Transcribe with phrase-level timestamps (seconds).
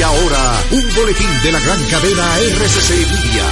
[0.00, 3.44] Y ahora, un boletín de la gran cadena RCC Media.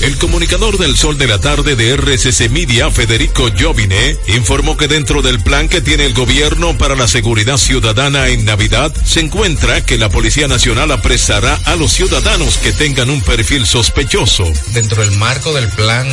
[0.00, 5.20] El comunicador del Sol de la Tarde de RCC Media, Federico Jovine, informó que dentro
[5.20, 9.98] del plan que tiene el gobierno para la seguridad ciudadana en Navidad, se encuentra que
[9.98, 14.50] la Policía Nacional apresará a los ciudadanos que tengan un perfil sospechoso.
[14.72, 16.08] Dentro del marco del plan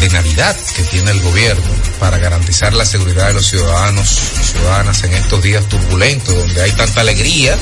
[0.00, 1.64] de Navidad que tiene el gobierno
[1.98, 6.72] para garantizar la seguridad de los ciudadanos y ciudadanas en estos días turbulentos, donde hay
[6.72, 7.56] tanta alegría,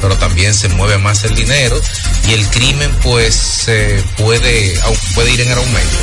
[0.00, 1.80] pero también se mueve más el dinero
[2.28, 3.66] y el crimen pues
[4.16, 4.80] puede,
[5.14, 5.96] puede ir en aumento.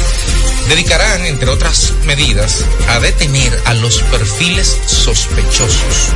[0.70, 6.14] Dedicarán, entre otras medidas, a detener a los perfiles sospechosos.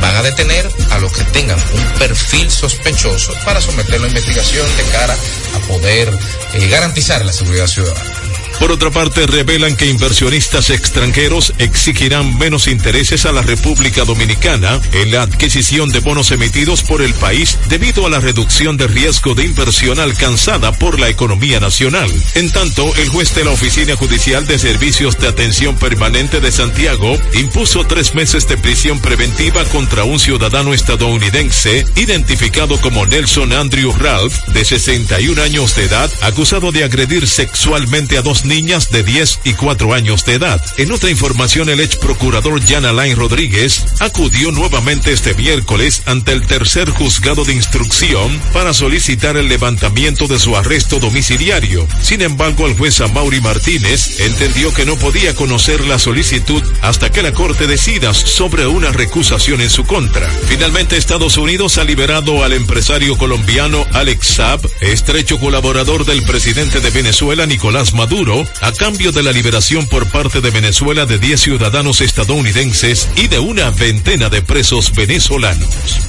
[0.00, 4.82] Van a detener a los que tengan un perfil sospechoso para someterlo a investigación de
[4.84, 5.16] cara
[5.54, 6.10] a poder
[6.54, 8.19] eh, garantizar la seguridad ciudadana.
[8.60, 15.10] Por otra parte, revelan que inversionistas extranjeros exigirán menos intereses a la República Dominicana en
[15.10, 19.46] la adquisición de bonos emitidos por el país debido a la reducción de riesgo de
[19.46, 22.10] inversión alcanzada por la economía nacional.
[22.34, 27.16] En tanto, el juez de la Oficina Judicial de Servicios de Atención Permanente de Santiago
[27.32, 34.34] impuso tres meses de prisión preventiva contra un ciudadano estadounidense identificado como Nelson Andrew Ralph,
[34.48, 39.54] de 61 años de edad, acusado de agredir sexualmente a dos niñas de 10 y
[39.54, 40.60] 4 años de edad.
[40.76, 46.44] En otra información, el ex procurador Jan Alain Rodríguez acudió nuevamente este miércoles ante el
[46.46, 51.86] tercer juzgado de instrucción para solicitar el levantamiento de su arresto domiciliario.
[52.02, 57.22] Sin embargo, el juez Amaury Martínez entendió que no podía conocer la solicitud hasta que
[57.22, 60.28] la corte decida sobre una recusación en su contra.
[60.48, 66.90] Finalmente, Estados Unidos ha liberado al empresario colombiano Alex Saab, estrecho colaborador del presidente de
[66.90, 72.00] Venezuela Nicolás Maduro, a cambio de la liberación por parte de Venezuela de 10 ciudadanos
[72.00, 75.68] estadounidenses y de una veintena de presos venezolanos.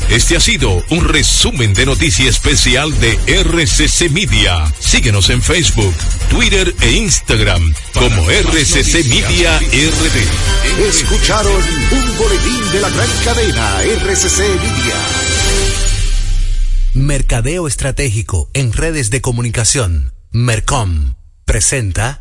[0.09, 4.71] Este ha sido un resumen de noticia especial de RCC Media.
[4.79, 5.95] Síguenos en Facebook,
[6.29, 10.87] Twitter e Instagram como RCC Media RD.
[10.87, 14.95] Escucharon un boletín de la gran cadena RCC Media.
[16.93, 20.13] Mercadeo Estratégico en redes de comunicación.
[20.31, 22.20] Mercom presenta.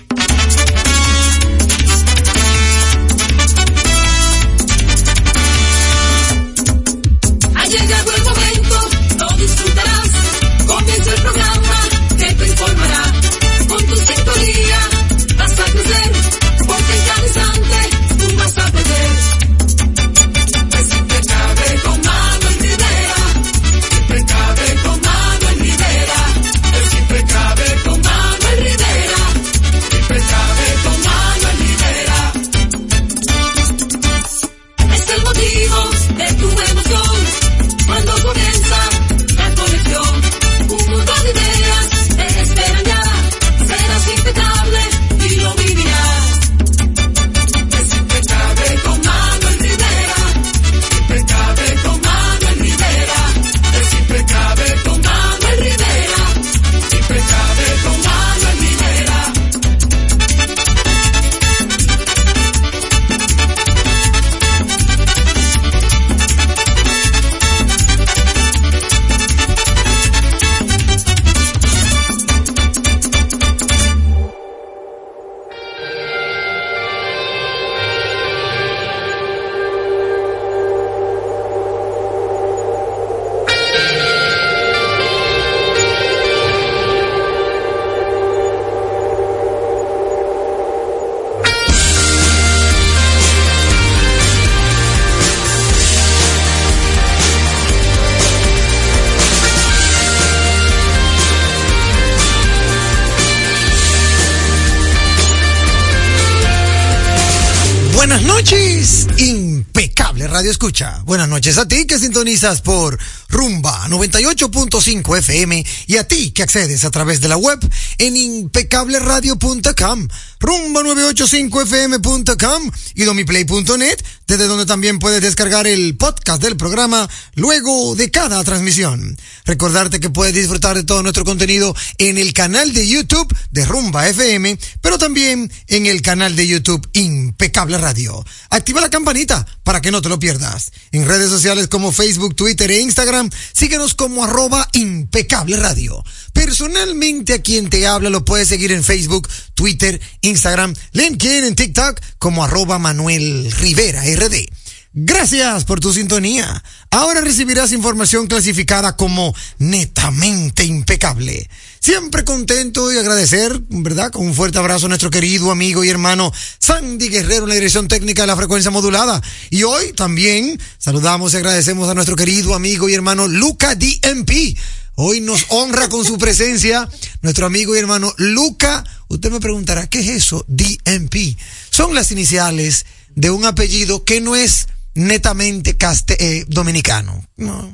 [111.57, 112.97] A ti que sintonizas por
[113.29, 117.59] Rumba 98.5 FM y a ti que accedes a través de la web
[118.01, 120.07] en impecableradio.com,
[120.39, 128.43] rumba985fm.com y domiplay.net, desde donde también puedes descargar el podcast del programa luego de cada
[128.43, 129.15] transmisión.
[129.45, 134.09] Recordarte que puedes disfrutar de todo nuestro contenido en el canal de YouTube de Rumba
[134.09, 138.25] FM, pero también en el canal de YouTube Impecable Radio.
[138.49, 140.71] Activa la campanita para que no te lo pierdas.
[140.91, 146.03] En redes sociales como Facebook, Twitter e Instagram, síguenos como arroba impecable radio.
[146.33, 152.43] Personalmente a quien te lo puedes seguir en Facebook, Twitter, Instagram, LinkedIn, en TikTok como
[152.43, 154.47] arroba Manuel Rivera RD.
[154.93, 156.61] Gracias por tu sintonía.
[156.89, 161.49] Ahora recibirás información clasificada como netamente impecable.
[161.79, 164.11] Siempre contento y agradecer, ¿verdad?
[164.11, 167.87] Con un fuerte abrazo a nuestro querido amigo y hermano Sandy Guerrero en la dirección
[167.87, 169.21] técnica de la frecuencia modulada.
[169.49, 174.57] Y hoy también saludamos y agradecemos a nuestro querido amigo y hermano Luca DMP.
[174.95, 176.87] Hoy nos honra con su presencia
[177.21, 178.83] nuestro amigo y hermano Luca.
[179.07, 180.45] Usted me preguntará, ¿qué es eso?
[180.47, 181.37] DMP.
[181.69, 182.85] Son las iniciales
[183.15, 187.25] de un apellido que no es netamente caste, eh, dominicano.
[187.37, 187.73] No.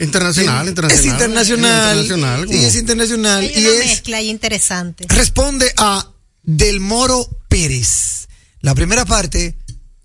[0.00, 1.04] Internacional, internacional.
[1.06, 2.00] Es internacional.
[2.00, 3.40] internacional sí, es internacional.
[3.42, 5.06] Hay y una es, mezcla ahí interesante.
[5.08, 6.10] responde a
[6.42, 8.26] Del Moro Pérez.
[8.60, 9.56] La primera parte,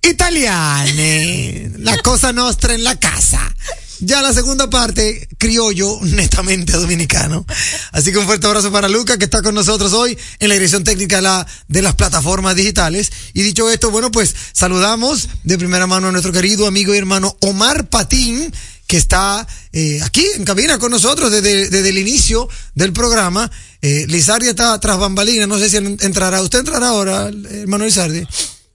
[0.02, 1.72] italiane.
[1.80, 3.56] La cosa nostra en la casa.
[4.02, 7.46] Ya la segunda parte, criollo, netamente dominicano.
[7.92, 10.86] Así que un fuerte abrazo para Luca, que está con nosotros hoy en la dirección
[10.86, 13.12] técnica de, la, de las plataformas digitales.
[13.34, 17.36] Y dicho esto, bueno, pues saludamos de primera mano a nuestro querido amigo y hermano
[17.42, 18.54] Omar Patín,
[18.88, 23.52] que está eh, aquí en cabina con nosotros desde, desde el inicio del programa.
[23.82, 26.42] Eh, Lizardi está tras bambalina, no sé si entrará.
[26.42, 28.26] ¿Usted entrará ahora, hermano Lizardi?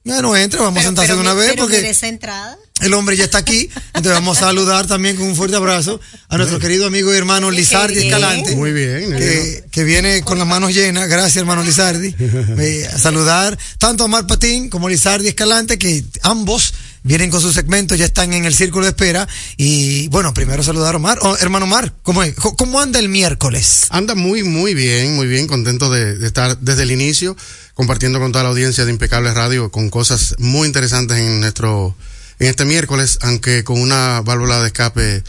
[0.07, 2.59] Ya no entra, vamos a sentarse de una vez pero porque entrada.
[2.83, 3.71] el hombre ya está aquí.
[3.87, 5.99] Entonces vamos a saludar también con un fuerte abrazo
[6.29, 8.07] a nuestro querido amigo y hermano Lizardi.
[8.09, 8.55] Escalante.
[8.55, 9.17] Muy bien.
[9.17, 11.09] Que, que viene con las manos llenas.
[11.09, 12.15] Gracias, hermano Lizardi.
[12.59, 16.75] Eh, a saludar tanto a Mar Patín como a Lizardi Escalante, que ambos
[17.05, 19.29] vienen con sus segmentos, ya están en el círculo de espera.
[19.57, 21.19] Y bueno, primero saludar a Omar.
[21.23, 22.35] Oh, hermano Omar, ¿cómo, es?
[22.35, 23.87] ¿Cómo- ¿cómo anda el miércoles?
[23.91, 27.37] Anda muy, muy bien, muy bien, contento de, de estar desde el inicio
[27.75, 31.95] compartiendo con toda la audiencia de Impecable Radio con cosas muy interesantes en nuestro,
[32.39, 35.23] en este miércoles, aunque con una válvula de escape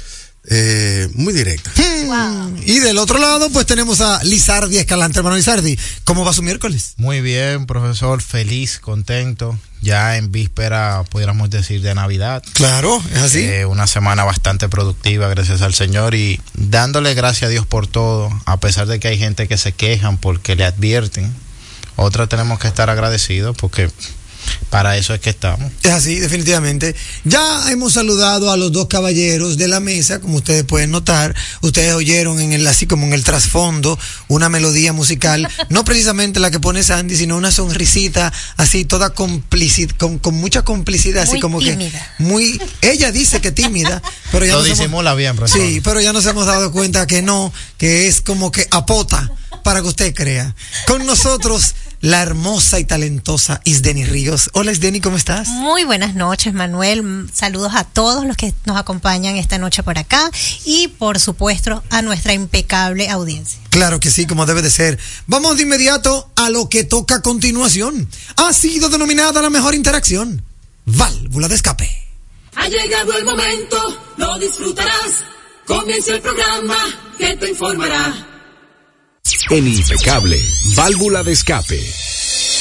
[0.48, 1.72] eh, muy directa.
[2.66, 5.78] Y del otro lado, pues tenemos a Lizardi Escalante, hermano Lizardi.
[6.04, 6.94] ¿Cómo va su miércoles?
[6.98, 9.58] Muy bien, profesor, feliz, contento.
[9.82, 12.44] Ya en víspera, pudiéramos decir, de Navidad.
[12.54, 13.40] Claro, es así.
[13.40, 18.30] Eh, una semana bastante productiva, gracias al Señor, y dándole gracias a Dios por todo,
[18.46, 21.34] a pesar de que hay gente que se quejan porque le advierten.
[21.96, 23.90] Otras tenemos que estar agradecidos porque
[24.70, 25.72] para eso es que estamos.
[25.84, 26.96] Es así, definitivamente.
[27.24, 31.36] Ya hemos saludado a los dos caballeros de la mesa, como ustedes pueden notar.
[31.62, 33.98] Ustedes oyeron en el, así como en el trasfondo,
[34.28, 39.92] una melodía musical, no precisamente la que pone Sandy, sino una sonrisita así, toda complicid,
[39.92, 41.92] con, con mucha complicidad, así Muy como tímida.
[42.18, 44.02] que muy, ella dice que tímida,
[44.32, 45.62] pero ya Lo nos hemos- disimula bien, profesor.
[45.62, 49.32] Sí, pero ya nos hemos dado cuenta que no, que es como que apota
[49.64, 50.54] para que usted crea.
[50.88, 51.74] Con nosotros,
[52.06, 54.52] la hermosa y talentosa Isdeni Ríos.
[54.54, 55.48] Hola Isdeni, ¿cómo estás?
[55.48, 57.28] Muy buenas noches, Manuel.
[57.34, 60.30] Saludos a todos los que nos acompañan esta noche por acá
[60.66, 63.60] y, por supuesto, a nuestra impecable audiencia.
[63.72, 65.00] Claro que sí, como debe de ser.
[65.26, 68.08] Vamos de inmediato a lo que toca a continuación.
[68.36, 70.44] Ha sido denominada la mejor interacción.
[70.86, 71.90] Válvula de escape.
[72.56, 73.78] Ha llegado el momento,
[74.18, 75.24] lo disfrutarás.
[75.66, 76.78] Comienza el programa
[77.18, 78.35] que te informará.
[79.50, 80.40] En Impecable,
[80.76, 82.55] válvula de escape.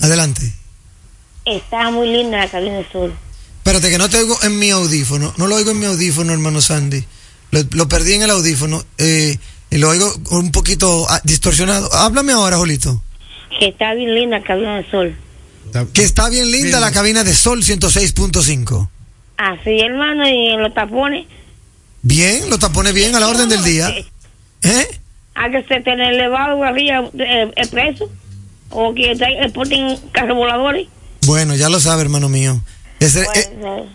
[0.02, 0.52] Adelante.
[1.46, 3.14] Está muy linda la cabina de sol.
[3.58, 5.32] Espérate, que no te oigo en mi audífono.
[5.36, 7.04] No lo oigo en mi audífono, hermano Sandy.
[7.50, 8.84] Lo, lo perdí en el audífono.
[8.98, 9.36] Eh,
[9.70, 11.92] y lo oigo un poquito ah, distorsionado.
[11.94, 13.02] Háblame ahora, Jolito.
[13.58, 15.16] Que está bien linda la cabina de sol.
[15.92, 18.88] Que está bien linda la cabina de Sol 106.5.
[19.36, 21.26] Así, hermano, y en los tapones.
[22.02, 23.92] Bien, lo tapone bien a la orden del día.
[24.62, 24.86] ¿Eh?
[25.34, 28.08] A hay que se tener elevado arriba eh, el preso
[28.70, 30.88] o que exporten carros voladores.
[31.26, 32.61] Bueno, ya lo sabe, hermano mío.
[32.99, 33.50] Ese- eh,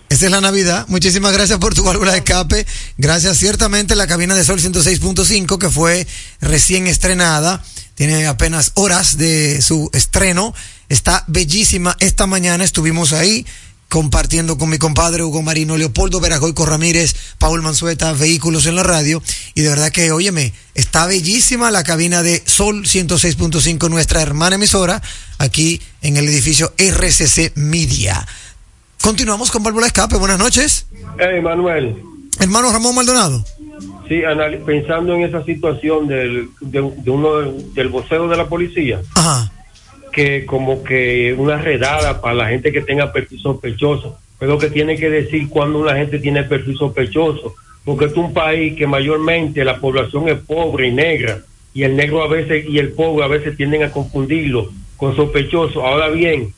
[0.09, 0.85] esa es la Navidad.
[0.87, 2.67] Muchísimas gracias por tu válvula de escape.
[2.97, 6.05] Gracias ciertamente la cabina de Sol 106.5 que fue
[6.39, 7.63] recién estrenada.
[7.95, 10.53] Tiene apenas horas de su estreno.
[10.89, 11.95] Está bellísima.
[11.99, 13.45] Esta mañana estuvimos ahí
[13.91, 19.21] compartiendo con mi compadre Hugo Marino, Leopoldo Veragoico Ramírez, Paul Manzueta, Vehículos en la Radio.
[19.53, 25.01] Y de verdad que, óyeme, está bellísima la cabina de Sol 106.5, nuestra hermana emisora,
[25.39, 28.25] aquí en el edificio RCC Media.
[29.03, 30.15] Continuamos con válvula escape.
[30.15, 30.85] Buenas noches.
[31.19, 32.01] Hey, Manuel,
[32.39, 33.45] Hermano Ramón Maldonado.
[34.07, 34.21] sí,
[34.65, 39.51] pensando en esa situación del, de, de uno del, del vocero de la policía, Ajá.
[40.11, 44.97] Que como que una redada para la gente que tenga perfil sospechoso, pero que tiene
[44.97, 49.79] que decir cuando una gente tiene perfil sospechoso, porque es un país que mayormente la
[49.79, 51.39] población es pobre y negra,
[51.73, 55.85] y el negro a veces y el pobre a veces tienden a confundirlo con sospechoso.
[55.85, 56.53] Ahora bien,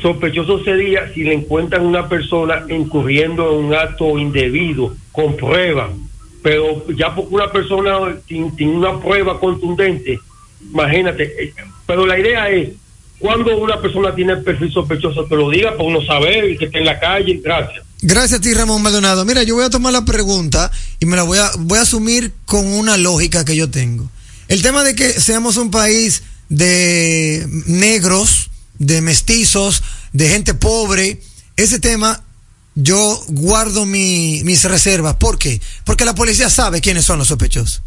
[0.00, 5.90] sospechoso sería si le encuentran una persona incurriendo en un acto indebido con prueba,
[6.42, 10.18] pero ya porque una persona sin, sin una prueba contundente,
[10.72, 11.54] imagínate, eh,
[11.86, 12.70] pero la idea es
[13.18, 16.78] cuando una persona tiene perfil sospechoso que lo diga para uno saber y que esté
[16.78, 17.84] en la calle, gracias.
[18.02, 19.24] Gracias a ti, Ramón Maldonado.
[19.24, 22.32] Mira, yo voy a tomar la pregunta y me la voy a, voy a asumir
[22.44, 24.10] con una lógica que yo tengo.
[24.48, 31.20] El tema de que seamos un país de negros, de mestizos, de gente pobre,
[31.56, 32.22] ese tema
[32.74, 35.16] yo guardo mi- mis reservas.
[35.16, 35.60] ¿Por qué?
[35.84, 37.80] Porque la policía sabe quiénes son los sospechosos.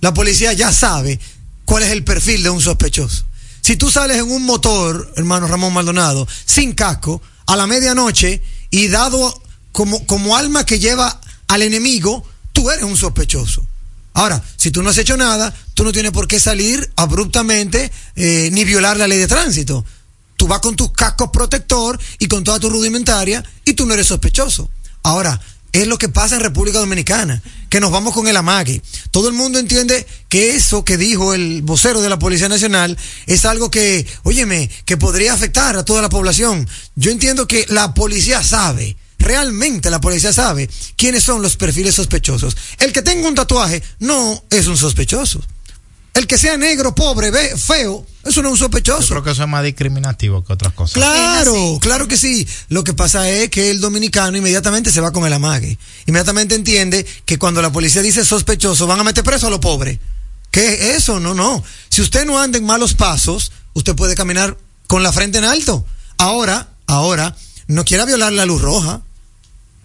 [0.00, 1.18] La policía ya sabe
[1.64, 3.24] cuál es el perfil de un sospechoso.
[3.60, 8.88] Si tú sales en un motor, hermano Ramón Maldonado, sin casco, a la medianoche y
[8.88, 9.42] dado
[9.72, 13.66] como, como alma que lleva al enemigo, tú eres un sospechoso.
[14.14, 18.48] Ahora, si tú no has hecho nada, tú no tienes por qué salir abruptamente eh,
[18.52, 19.84] ni violar la ley de tránsito.
[20.36, 24.06] Tú vas con tus cascos protector y con toda tu rudimentaria y tú no eres
[24.06, 24.70] sospechoso.
[25.02, 25.40] Ahora,
[25.74, 28.80] es lo que pasa en República Dominicana, que nos vamos con el amague.
[29.10, 33.44] Todo el mundo entiende que eso que dijo el vocero de la Policía Nacional es
[33.44, 36.68] algo que, óyeme, que podría afectar a toda la población.
[36.94, 42.56] Yo entiendo que la policía sabe, realmente la policía sabe quiénes son los perfiles sospechosos.
[42.78, 45.42] El que tenga un tatuaje no es un sospechoso.
[46.14, 49.08] El que sea negro, pobre, ve- feo, eso no es un Yo sospechoso.
[49.08, 50.94] creo que eso es más discriminativo que otras cosas.
[50.94, 52.46] Claro, claro que sí.
[52.68, 55.76] Lo que pasa es que el dominicano inmediatamente se va con el amague.
[56.06, 59.98] Inmediatamente entiende que cuando la policía dice sospechoso, van a meter preso a los pobres.
[60.52, 61.18] ¿Qué es eso?
[61.18, 61.64] No, no.
[61.88, 64.56] Si usted no anda en malos pasos, usted puede caminar
[64.86, 65.84] con la frente en alto.
[66.16, 67.34] Ahora, ahora,
[67.66, 69.02] no quiera violar la luz roja.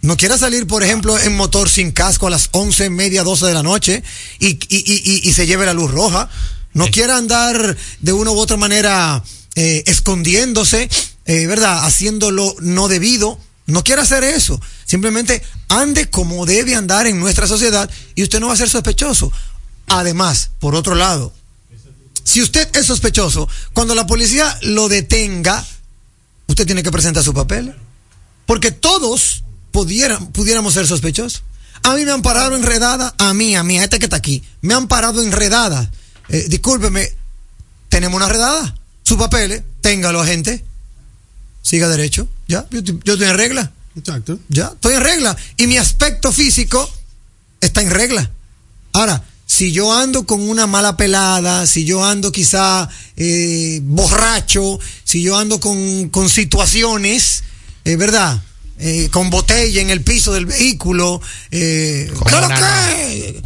[0.02, 3.54] No quiera salir, por ejemplo, en motor sin casco a las once, media, doce de
[3.54, 4.02] la noche
[4.40, 6.30] y, y- y- y- se lleve la luz roja.
[6.74, 9.22] No quiera andar de una u otra manera
[9.56, 10.90] eh, escondiéndose,
[11.26, 11.86] eh, ¿verdad?
[11.86, 13.40] Haciéndolo no debido.
[13.66, 14.60] No quiera hacer eso.
[14.86, 19.32] Simplemente ande como debe andar en nuestra sociedad y usted no va a ser sospechoso.
[19.88, 21.34] Además, por otro lado,
[22.24, 25.66] si usted es sospechoso, cuando la policía lo detenga,
[26.48, 27.76] usted tiene que presentar su papel.
[28.46, 31.44] Porque todos pudieran, pudiéramos ser sospechosos.
[31.84, 34.44] A mí me han parado enredada, a mí, a mí, a este que está aquí,
[34.62, 35.90] me han parado enredada.
[36.28, 37.14] Eh, discúlpeme,
[37.90, 38.76] tenemos una redada.
[39.04, 40.64] Sus papeles, téngalo, agente.
[41.62, 42.28] Siga derecho.
[42.48, 43.72] Ya, yo, estoy- yo estoy en regla.
[43.96, 44.40] Exacto.
[44.50, 45.38] Ya, estoy en regla.
[45.58, 46.90] Y mi aspecto físico
[47.62, 48.30] está en regla.
[48.94, 55.22] Ahora, si yo ando con una mala pelada, si yo ando quizá eh, borracho, si
[55.24, 57.44] yo ando con, con situaciones,
[57.86, 58.42] eh, ¿verdad?
[58.82, 61.22] Eh, con botella en el piso del vehículo,
[61.52, 62.56] eh, Con, arma,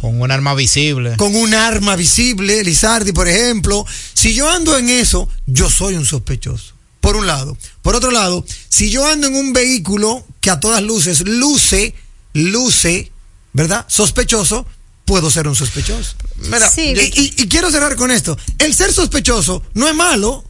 [0.00, 1.16] con un arma visible.
[1.16, 3.84] con un arma visible, Lizardi, por ejemplo.
[4.14, 6.74] Si yo ando en eso, yo soy un sospechoso.
[7.00, 7.56] Por un lado.
[7.82, 11.94] Por otro lado, si yo ando en un vehículo que a todas luces luce,
[12.32, 13.10] luce,
[13.52, 13.84] ¿verdad?
[13.88, 14.66] Sospechoso,
[15.04, 16.14] puedo ser un sospechoso.
[16.36, 16.94] Mira, Sí.
[16.96, 18.38] Y, y- y quiero cerrar con esto.
[18.58, 20.44] El ser sospechoso no es malo.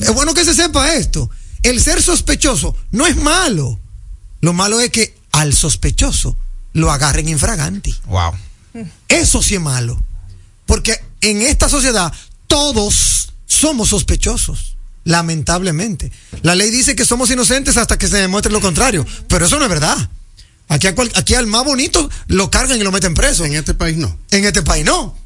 [0.00, 1.30] Es bueno que se sepa esto.
[1.62, 3.78] El ser sospechoso no es malo.
[4.42, 6.36] Lo malo es que al sospechoso
[6.74, 7.96] lo agarren infraganti.
[8.06, 8.32] Wow.
[9.08, 9.98] Eso sí es malo.
[10.66, 12.12] Porque en esta sociedad
[12.46, 14.76] todos somos sospechosos.
[15.04, 16.12] Lamentablemente.
[16.42, 19.06] La ley dice que somos inocentes hasta que se demuestre lo contrario.
[19.28, 19.96] Pero eso no es verdad.
[20.68, 23.44] Aquí, a cual- aquí al más bonito lo cargan y lo meten preso.
[23.44, 24.16] En este país no.
[24.30, 25.16] En este país no.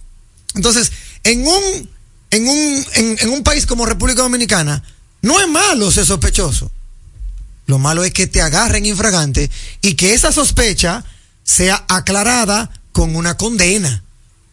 [0.54, 0.90] Entonces,
[1.24, 1.90] en un,
[2.30, 4.82] en un, en, en un país como República Dominicana,
[5.22, 6.70] no es malo ser sospechoso.
[7.66, 9.50] Lo malo es que te agarren infragante
[9.82, 11.04] y que esa sospecha
[11.44, 14.02] sea aclarada con una condena.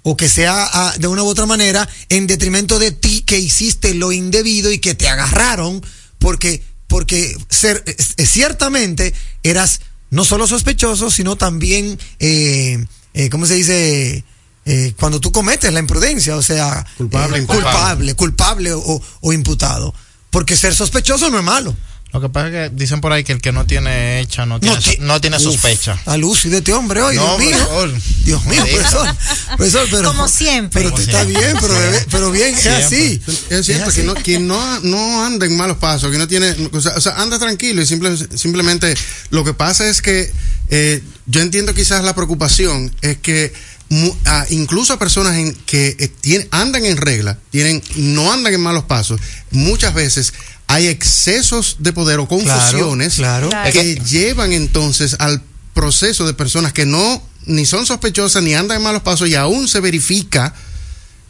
[0.05, 3.93] o que sea ah, de una u otra manera en detrimento de ti que hiciste
[3.93, 5.82] lo indebido y que te agarraron
[6.20, 9.79] porque porque ser, eh, ciertamente eras
[10.10, 14.25] no solo sospechoso sino también eh, eh, cómo se dice
[14.65, 17.63] eh, cuando tú cometes la imprudencia o sea Culpable, eh, imputado.
[17.63, 19.93] culpable culpable o, o imputado
[20.32, 21.74] porque ser sospechoso no es malo
[22.13, 24.60] Lo que pasa es que dicen por ahí que el que no tiene hecha no
[24.60, 26.00] tiene, ti- no tiene Uf, sospecha.
[26.05, 27.58] A luz de este hombre hoy, No, Dios mío.
[27.58, 28.01] profesor.
[28.24, 29.15] Dios mío, profesor.
[29.58, 30.84] Profesor, pero, Como siempre.
[30.84, 33.20] Pero te está bien, pero, debe- pero bien, es así.
[33.50, 36.55] Es cierto Es que no, quien no, no anda en malos pasos, que no tiene,
[36.72, 38.93] o sea, o sea, anda tranquilo y simple- simplemente
[39.32, 40.32] lo que pasa es que
[40.70, 43.53] eh, yo entiendo quizás la preocupación es que
[43.89, 48.53] mu- a- incluso a personas en que eh, tienen- andan en regla, tienen, no andan
[48.53, 49.20] en malos pasos,
[49.51, 50.34] muchas veces
[50.74, 53.50] hay excesos de poder o confusiones claro.
[53.50, 53.72] Claro.
[53.72, 55.42] que llevan entonces al
[55.74, 59.68] proceso de personas que no ni son sospechosas ni andan en malos pasos y aún
[59.68, 60.53] se verifica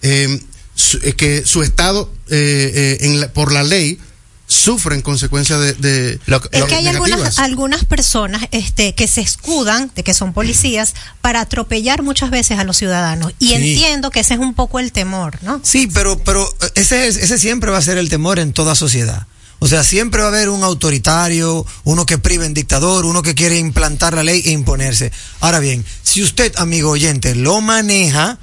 [0.01, 0.39] eh,
[0.75, 3.99] su- eh, que su estado eh, eh, en la- por la ley
[4.45, 7.09] sufren consecuencias de, de- Lo que- Es lo que hay negativas.
[7.11, 12.59] algunas, algunas personas este, que se escudan de que son policías para atropellar muchas veces
[12.59, 13.33] a los ciudadanos.
[13.39, 13.53] Y Sí.
[13.55, 15.59] entiendo que ese es un poco el temor, ¿no?
[15.63, 19.25] Sí, pero, pero ese, es- ese siempre va a ser el temor en toda sociedad.
[19.63, 23.33] O sea, siempre va a haber un autoritario, uno que priva en dictador, uno que
[23.33, 25.11] quiere implantar la ley e imponerse.
[25.39, 28.39] Ahora bien, si usted, amigo oyente, lo maneja,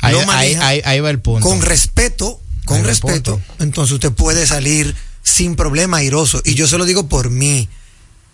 [0.00, 1.46] Ahí, lo maneja ahí- ahí va el punto.
[1.48, 6.42] con respeto, con respeto, entonces usted puede salir sin problema airoso.
[6.44, 7.68] Y yo se lo digo por mí.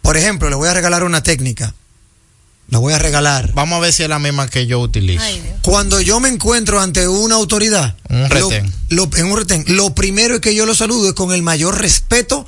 [0.02, 1.75] Por ejemplo, le voy a regalar una técnica.
[2.70, 3.52] La voy a regalar.
[3.52, 5.22] Vamos a ver si es la misma que yo utilizo.
[5.22, 5.42] Ay.
[5.62, 8.72] Cuando yo me encuentro ante una autoridad, Un lo- retén.
[8.88, 11.78] lo- en un retén, lo primero es que yo lo saludo es con el mayor
[11.78, 12.46] respeto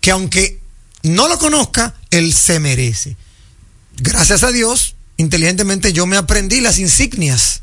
[0.00, 0.60] que aunque
[1.02, 3.16] no lo conozca, él se merece.
[3.96, 7.62] Gracias a Dios, inteligentemente yo me aprendí las insignias.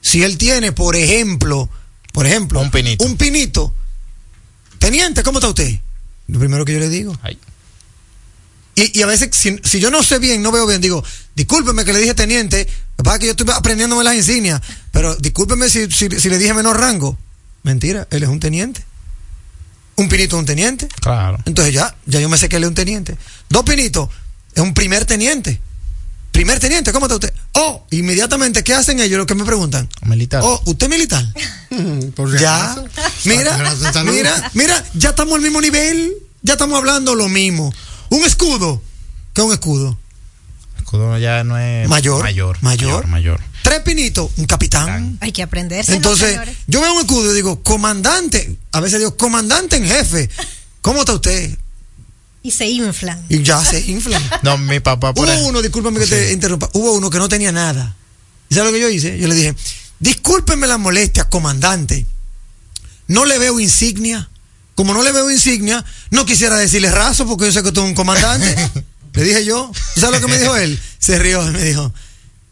[0.00, 1.68] Si él tiene, por ejemplo,
[2.12, 3.04] por ejemplo, Un pinito.
[3.04, 3.74] un pinito,
[4.78, 5.78] teniente, ¿cómo está usted?
[6.28, 7.16] Lo primero que yo le digo.
[7.22, 7.38] Ay.
[8.76, 11.02] Y, y a veces, si, si yo no sé bien, no veo bien, digo,
[11.34, 14.60] discúlpeme que le dije teniente, lo que pasa es que yo estoy aprendiéndome las insignias,
[14.92, 17.18] pero discúlpeme si, si, si le dije menor rango.
[17.62, 18.84] Mentira, él es un teniente.
[19.96, 20.88] Un pinito es un teniente.
[21.00, 21.38] Claro.
[21.46, 23.16] Entonces ya, ya yo me sé que él es un teniente.
[23.48, 24.10] Dos pinitos,
[24.54, 25.58] es un primer teniente.
[26.32, 27.32] Primer teniente, ¿cómo está usted?
[27.52, 29.16] Oh, inmediatamente, ¿qué hacen ellos?
[29.16, 29.88] Lo que me preguntan.
[30.02, 30.42] Militar.
[30.44, 31.24] Oh, ¿usted es militar?
[32.14, 32.76] por Ya.
[33.24, 36.12] Mira, mira, mira, ya estamos al mismo nivel.
[36.42, 37.72] Ya estamos hablando lo mismo.
[38.10, 38.82] Un escudo.
[39.32, 39.98] ¿Qué es un escudo?
[40.78, 42.22] Escudo ya no es Mayor.
[42.22, 42.58] Mayor.
[42.62, 43.06] Mayor.
[43.06, 43.40] Mayor.
[43.62, 45.18] Tres pinitos, un capitán.
[45.20, 45.90] Hay que aprenderse.
[45.90, 46.38] ¿no, Entonces,
[46.68, 48.56] yo veo un escudo y digo, comandante.
[48.72, 50.30] A veces digo, comandante en jefe.
[50.80, 51.58] ¿Cómo está usted?
[52.44, 53.24] Y se inflan.
[53.28, 54.22] Y ya se inflan.
[54.42, 57.50] No, mi papá por Hubo uno, discúlpame que te interrumpa, hubo uno que no tenía
[57.50, 57.96] nada.
[58.48, 59.18] ¿Y sabes lo que yo hice?
[59.18, 59.56] Yo le dije,
[59.98, 62.06] discúlpeme la molestia, comandante.
[63.08, 64.30] No le veo insignia.
[64.76, 67.90] Como no le veo insignia, no quisiera decirle raso porque yo sé que tú eres
[67.90, 68.54] un comandante.
[69.14, 69.72] le dije yo.
[69.96, 70.78] ¿Y ¿Sabes lo que me dijo él?
[70.98, 71.92] Se rió y me dijo,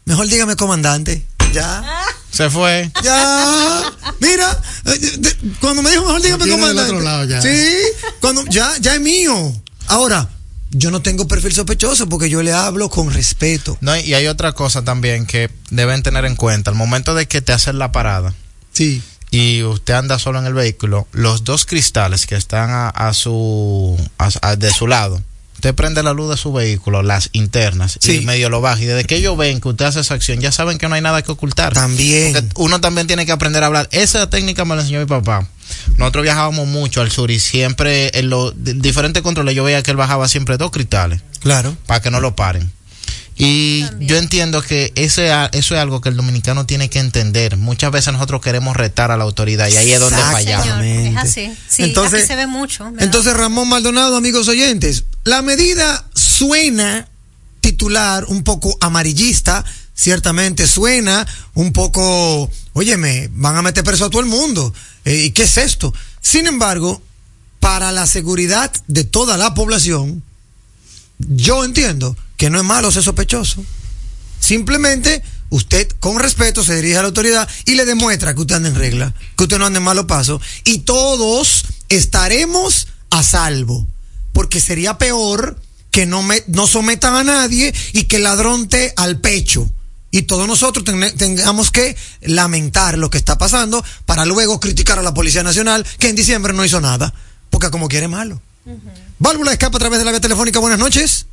[0.05, 1.25] mejor dígame comandante.
[1.53, 2.03] Ya.
[2.31, 2.91] Se fue.
[3.01, 5.21] Ya, mira, eh,
[5.61, 6.91] cuando me dijo mejor dígame comandante.
[6.91, 7.41] otro lado ya.
[7.41, 7.73] Sí,
[8.19, 9.53] cuando ya, ya es mío.
[9.87, 10.27] Ahora,
[10.71, 13.77] yo no tengo perfil sospechoso porque yo le hablo con respeto.
[13.79, 16.71] No, y hay otra cosa también que deben tener en cuenta.
[16.71, 18.33] Al momento de que te hacen la parada
[18.73, 19.01] Sí.
[19.31, 23.97] Y usted anda solo en el vehículo, los dos cristales que están a, a su
[24.17, 25.21] a- a- de su lado,
[25.55, 28.17] usted prende la luz de su vehículo, las internas, Sí.
[28.17, 28.81] y medio lo baja.
[28.81, 31.01] Y desde que ellos ven que usted hace esa acción, ya saben que no hay
[31.01, 31.73] nada que ocultar.
[31.73, 32.33] También.
[32.33, 33.89] Porque uno también tiene que aprender a hablar.
[33.91, 35.47] Esa técnica me la enseñó mi papá.
[35.97, 39.91] Nosotros viajábamos mucho al sur y siempre en los di- diferentes controles yo veía que
[39.91, 41.75] él bajaba siempre dos cristales Claro.
[41.87, 42.71] para que no lo paren.
[43.37, 47.57] Y yo entiendo que ese, eso es algo que el dominicano tiene que entender.
[47.57, 50.65] Muchas veces nosotros queremos retar a la autoridad y ahí es donde fallamos.
[50.65, 51.19] Señor, es Exactamente.
[51.19, 51.57] así.
[51.67, 52.85] Sí, Entonces- aquí se ve mucho.
[52.85, 53.03] ¿verdad?
[53.03, 57.09] Entonces, Ramón Maldonado, amigos oyentes, la medida suena
[57.59, 64.21] titular un poco amarillista, ciertamente suena un poco, óyeme, van a meter preso a todo
[64.21, 64.73] el mundo.
[65.03, 65.93] Eh, ¿Y qué es esto?
[66.21, 67.01] Sin embargo,
[67.59, 70.23] para la seguridad de toda la población,
[71.19, 73.63] yo entiendo que no es malo ser sospechoso.
[74.39, 78.69] Simplemente usted con respeto se dirige a la autoridad y le demuestra que usted anda
[78.69, 83.87] en regla, que usted no anda en malo paso y todos estaremos a salvo.
[84.33, 85.59] Porque sería peor
[85.91, 89.69] que no, me- no sometan a nadie y que el ladrón te al pecho.
[90.11, 95.01] Y todos nosotros ten- tengamos que lamentar lo que está pasando para luego criticar a
[95.01, 97.13] la Policía Nacional que en diciembre no hizo nada.
[97.49, 98.41] Porque como quiere malo.
[99.19, 100.59] Válvula de escape a través de la vía telefónica.
[100.59, 101.25] Buenas noches.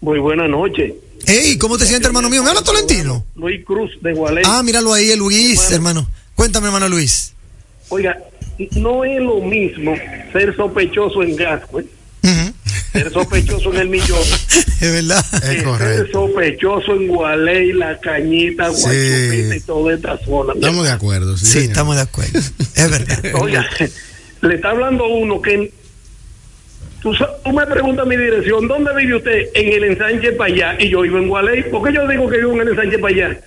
[0.00, 0.92] Muy buenas noches.
[1.26, 2.42] Ey, ¿cómo te sientes, hermano mío?
[2.42, 3.24] ¿Me habla Tolentino?
[3.36, 4.42] Luis Cruz de Gualey.
[4.46, 6.08] Ah, míralo ahí, el Luis, hermano.
[6.34, 7.34] Cuéntame, hermano Luis.
[7.90, 8.16] Oiga,
[8.76, 9.94] no es lo mismo
[10.32, 11.86] ser sospechoso en Gasco, ¿eh?
[12.92, 14.18] ser sospechoso en el millón.
[14.80, 15.22] Es verdad.
[15.42, 20.54] que ser sospechoso en Gualey, La Cañita, Guachupita y toda esta zona.
[20.54, 21.36] Estamos de acuerdo.
[21.36, 22.38] Sí, Sí, estamos de acuerdo.
[22.38, 23.20] Es verdad.
[23.34, 23.68] Oiga,
[24.40, 25.70] le está hablando uno que
[27.02, 27.12] tú,
[27.52, 29.48] me preguntas mi dirección, ¿dónde vive usted?
[29.54, 31.62] En el ensanche para allá y yo vivo en Gualey.
[31.70, 33.40] ¿Por qué yo digo que vivo en el ensanche para allá?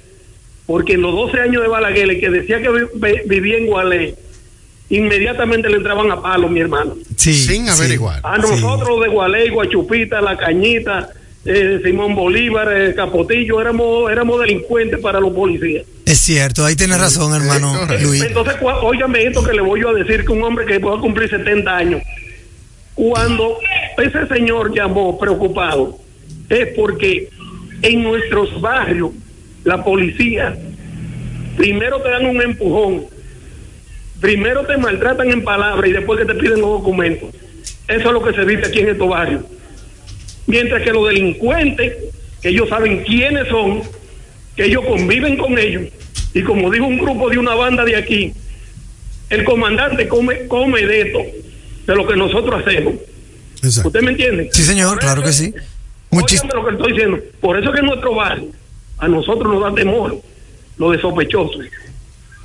[0.66, 3.68] Porque en los 12 años de Balaguer, el que decía que vi- vi- vivía en
[3.68, 4.16] Gualey,
[4.89, 6.96] inmediatamente le entraban a palo, mi hermano.
[7.18, 7.34] Sí.
[7.34, 8.20] Sin averiguar.
[8.24, 11.10] A nosotros de Gualey, Guachupita, La Cañita,
[11.46, 15.86] eh, Simón Bolívar, eh, Capotillo, éramos, éramos delincuentes para los policías.
[16.06, 18.24] Es cierto, ahí tienes razón, hermano Luis.
[18.24, 21.00] Entonces, óigame esto que le voy yo a decir que un hombre que va a
[21.00, 22.02] cumplir 70 años,
[22.95, 23.58] cuando
[23.97, 25.97] ese señor llamó preocupado,
[26.49, 27.29] es porque
[27.82, 29.12] en nuestros barrios
[29.63, 30.56] la policía
[31.58, 33.06] primero te dan un empujón,
[34.19, 37.29] primero te maltratan en palabras y después que te piden los documentos.
[37.88, 39.43] Eso es lo que se dice aquí en estos barrios.
[40.47, 41.93] Mientras que los delincuentes,
[42.41, 43.82] que ellos saben quiénes son,
[44.56, 45.84] que ellos conviven con ellos,
[46.34, 48.34] y como dijo un grupo de una banda de aquí,
[49.29, 51.19] el comandante come, come de esto,
[51.86, 52.93] de lo que nosotros hacemos.
[53.62, 53.89] Exacto.
[53.89, 54.50] ¿Usted me entiende?
[54.54, 55.54] Sí, señor, claro que sí.
[56.10, 57.17] Óigame lo que estoy diciendo.
[57.41, 58.48] Por eso que en nuestro barrio,
[59.00, 60.19] a nosotros nos da temor
[60.78, 61.65] lo de sospechosos.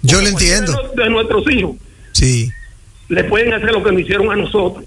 [0.03, 0.93] Yo lo entiendo.
[0.97, 1.77] De, de nuestros hijos,
[2.13, 2.51] Sí.
[3.09, 4.85] le pueden hacer lo que nos hicieron a nosotros.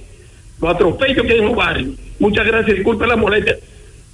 [0.61, 1.89] Los atropellos que hay en los barrios.
[2.19, 3.57] Muchas gracias, disculpe la molestia.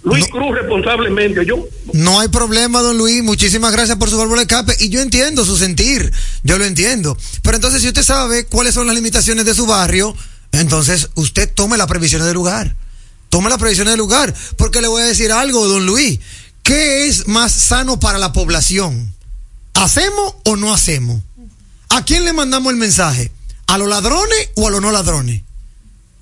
[0.08, 1.67] Luis Cruz responsablemente, yo.
[1.91, 3.22] No hay problema, don Luis.
[3.24, 4.76] Muchísimas gracias por su válvula de escape.
[4.80, 6.13] Y yo entiendo su sentir.
[6.43, 7.17] Yo lo entiendo.
[7.41, 10.15] Pero entonces, si usted sabe cuáles son las limitaciones de su barrio,
[10.54, 12.76] entonces usted tome las previsiones del lugar.
[13.30, 14.34] Tome las previsiones del lugar.
[14.56, 16.20] Porque le voy a decir algo, don Luis.
[16.63, 19.13] ¿Qué es más sano para la población?
[19.74, 21.22] ¿Hacemos o no hacemos?
[21.89, 23.32] ¿A quién le mandamos el mensaje?
[23.67, 25.43] ¿A los ladrones o a los no ladrones?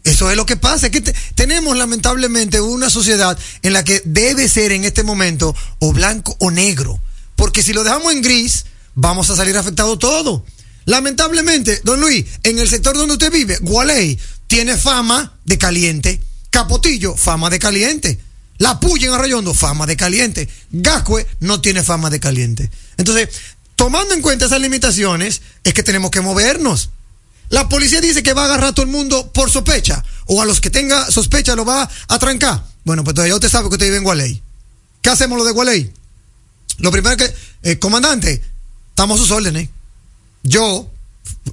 [0.06, 4.02] Eso es lo que pasa, es que te- tenemos lamentablemente una sociedad en la que
[4.06, 7.00] debe ser en este momento o blanco o negro,
[7.36, 10.44] porque si lo dejamos en gris, vamos a salir afectados todos.
[10.86, 17.18] Lamentablemente, don Luis, en el sector donde usted vive, Gualey tiene fama de caliente, Capotillo,
[17.18, 18.20] fama de caliente,
[18.60, 22.70] La Puya en Arroyondo, fama de caliente, Gascue no tiene fama de caliente.
[22.98, 23.30] Entonces,
[23.76, 26.92] tomando en cuenta esas limitaciones, es que tenemos que movernos.
[27.50, 30.04] La policía dice que va a agarrar a todo el mundo por sospecha.
[30.26, 32.64] O a los que tenga sospecha lo va a trancar.
[32.84, 34.42] Bueno, pues todavía usted sabe que usted vive en Gualey.
[35.02, 35.92] ¿Qué hacemos lo de Gualey?
[36.80, 38.42] Lo primero que, eh, comandante,
[38.90, 39.70] estamos a sus órdenes.
[40.44, 40.90] Yo,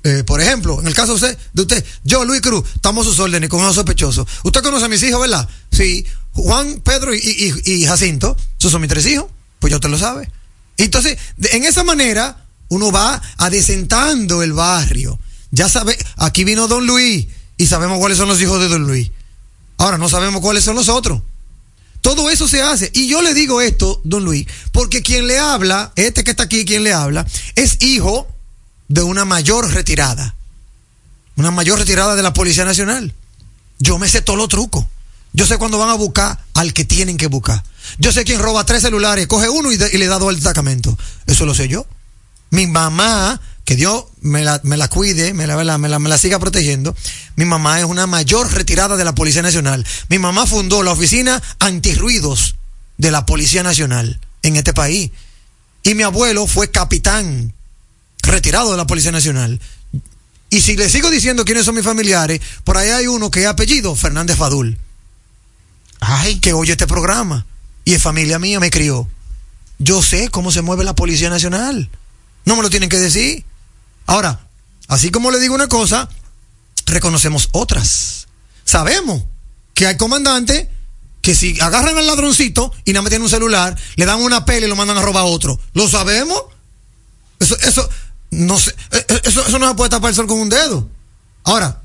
[0.05, 3.48] eh, por ejemplo, en el caso de usted, yo, Luis Cruz, estamos a sus órdenes
[3.48, 4.26] con unos sospechosos.
[4.42, 5.48] Usted conoce a mis hijos, ¿verdad?
[5.70, 9.26] Sí, Juan, Pedro y, Jacinto, esos son mis tres hijos,
[9.61, 10.31] pues ya usted lo sabe.
[10.78, 15.18] Entonces, de- en esa manera, uno va adesentando el barrio.
[15.53, 19.11] Ya sabe, aquí vino Don Luis y sabemos cuáles son los hijos de Don Luis.
[19.79, 21.23] Ahora no sabemos cuáles son los otros.
[22.03, 22.91] Todo eso se hace.
[22.95, 26.65] Y yo le digo esto, don Luis, porque quien le habla, este que está aquí,
[26.65, 28.27] quien le habla, es hijo
[28.88, 30.35] de una mayor retirada.
[31.37, 33.15] Una mayor retirada de la Policía Nacional.
[33.79, 34.85] Yo me sé todos los trucos.
[35.33, 37.62] Yo sé cuándo van a buscar al que tienen que buscar.
[37.99, 40.99] Yo sé quién roba tres celulares, coge uno y, le da dos al destacamento.
[41.27, 41.87] Eso lo sé yo.
[42.51, 46.18] Mi mamá, que Dios me la, me la cuide, me la, me la- me la-
[46.18, 46.96] siga protegiendo.
[47.37, 49.87] Mi mamá es una mayor retirada de la Policía Nacional.
[50.09, 52.57] Mi mamá fundó la oficina antirruidos
[52.98, 55.11] de la Policía Nacional en este país.
[55.85, 57.53] Y mi abuelo fue capitán
[58.22, 59.61] retirado de la Policía Nacional.
[60.51, 63.46] Y si le sigo diciendo quiénes son mis familiares, por ahí hay uno que es
[63.46, 64.77] apellido Fernández Fadul.
[66.01, 67.46] Ay, que oye este programa.
[67.85, 69.09] Y es familia mía, me crió.
[69.79, 71.88] Yo sé cómo se mueve la Policía Nacional.
[72.44, 73.44] No me lo tienen que decir.
[74.07, 74.41] Ahora,
[74.88, 76.09] así como le digo una cosa,
[76.87, 78.27] reconocemos otras.
[78.65, 79.23] Sabemos
[79.75, 80.69] que hay comandantes
[81.21, 84.67] que si agarran al ladroncito y nada más tienen un celular, le dan una pela
[84.67, 85.59] y lo mandan a robar a otro.
[85.73, 86.43] ¿Lo sabemos?
[87.38, 87.88] Eso, eso,
[88.31, 90.88] no sé, eh, eh, eso, eso no se puede tapar el sol con un dedo.
[91.45, 91.81] Ahora,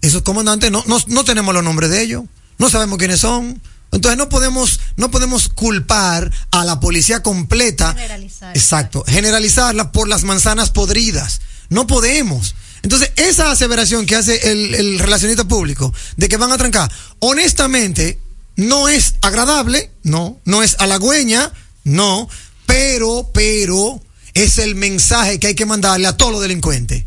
[0.00, 2.24] esos comandantes no, no, no tenemos los nombres de ellos,
[2.58, 3.60] no sabemos quiénes son.
[3.92, 7.92] Entonces no podemos, no podemos culpar a la policía completa.
[7.94, 8.56] Generalizar.
[8.56, 11.40] Exacto, generalizarla por las manzanas podridas.
[11.68, 12.54] No podemos.
[12.82, 18.18] Entonces, esa aseveración que hace el, el relacionista público de que van a trancar, honestamente,
[18.56, 21.52] no es agradable, no, no es halagüeña,
[21.84, 22.28] no,
[22.66, 24.00] pero, pero,
[24.34, 27.04] es el mensaje que hay que mandarle a todos los delincuentes.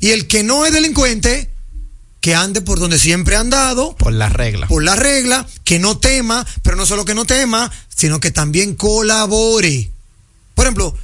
[0.00, 1.51] Y el que no es delincuente,
[2.22, 4.68] que ande por donde siempre ha andado, Por la regla.
[4.68, 8.76] por la regla, que no tema, pero no solo que no tema, sino que también
[8.76, 9.90] colabore.
[10.54, 10.96] Por ejemplo,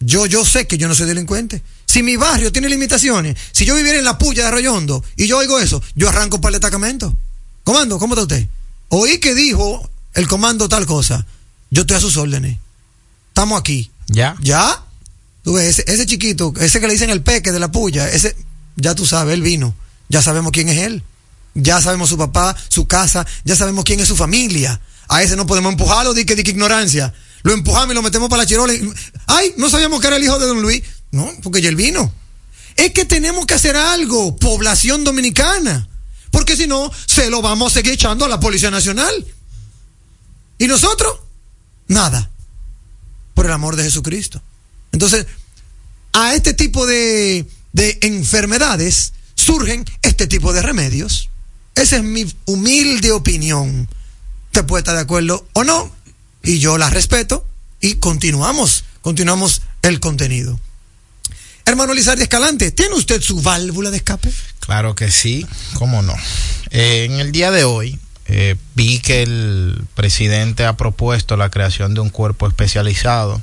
[0.00, 1.62] yo, yo sé que yo no soy delincuente.
[1.86, 5.38] Si mi barrio tiene limitaciones, si yo viviera en la puya de Arroyondo y yo
[5.38, 7.16] oigo eso, yo arranco para el destacamento.
[7.62, 8.48] Comando, ¿cómo está usted?
[8.88, 11.24] Oí que dijo el comando tal cosa.
[11.70, 12.58] Yo estoy a sus órdenes.
[13.28, 13.92] Estamos aquí.
[14.08, 14.34] ¿Ya?
[14.40, 14.82] ¿Ya?
[15.44, 18.34] Tú ves, ese, ese chiquito, ese que le dicen el peque de la puya, ese,
[18.74, 19.72] ya tú sabes, él vino.
[20.08, 21.02] Ya sabemos quién es él.
[21.54, 24.80] Ya sabemos su papá, su casa, ya sabemos quién es su familia.
[25.08, 27.14] A ese no podemos empujarlo, di que, di que ignorancia.
[27.42, 28.72] Lo empujamos y lo metemos para la chirola.
[29.26, 30.82] Ay, no sabíamos que era el hijo de don Luis.
[31.12, 32.12] No, porque ya él vino.
[32.76, 35.86] Es que tenemos que hacer algo, población dominicana.
[36.30, 39.12] Porque si no, se lo vamos a seguir echando a la Policía Nacional.
[40.58, 41.18] ¿Y nosotros?
[41.86, 42.30] Nada.
[43.34, 44.42] Por el amor de Jesucristo.
[44.90, 45.26] Entonces,
[46.12, 49.12] a este tipo de, de enfermedades
[49.44, 51.28] surgen este tipo de remedios.
[51.74, 53.88] Esa es mi humilde opinión.
[54.52, 55.92] Te puede estar de acuerdo o no.
[56.42, 57.46] Y yo la respeto.
[57.80, 58.84] Y continuamos.
[59.02, 60.58] Continuamos el contenido.
[61.66, 64.30] Hermano Lizardi Escalante, ¿tiene usted su válvula de escape?
[64.60, 66.14] Claro que sí, cómo no.
[66.70, 71.94] Eh, en el día de hoy eh, vi que el presidente ha propuesto la creación
[71.94, 73.42] de un cuerpo especializado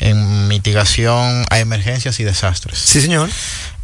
[0.00, 2.78] en mitigación a emergencias y desastres.
[2.78, 3.28] Sí, señor.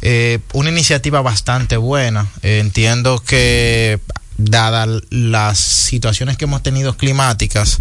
[0.01, 2.27] Eh, una iniciativa bastante buena.
[2.41, 3.99] Eh, entiendo que,
[4.37, 7.79] dadas las situaciones que hemos tenido climáticas,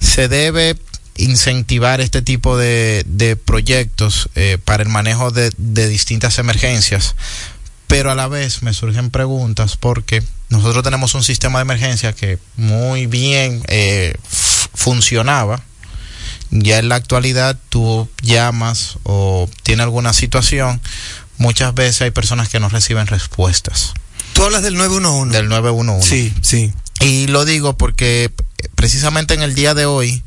[0.00, 0.78] se debe
[1.16, 7.14] incentivar este tipo de, de proyectos eh, para el manejo de, de distintas emergencias.
[7.86, 12.38] Pero a la vez me surgen preguntas porque nosotros tenemos un sistema de emergencia que
[12.56, 13.62] muy bien
[14.74, 15.60] funcionaba.
[16.50, 20.80] Ya en la actualidad tú llamas o tiene alguna situación,
[21.38, 23.94] muchas veces hay personas que no reciben respuestas.
[24.32, 25.36] Tú hablas del 911.
[25.36, 26.08] Del 911.
[26.08, 26.72] Sí, sí.
[27.00, 28.32] Y lo digo porque
[28.74, 30.22] precisamente en el día de hoy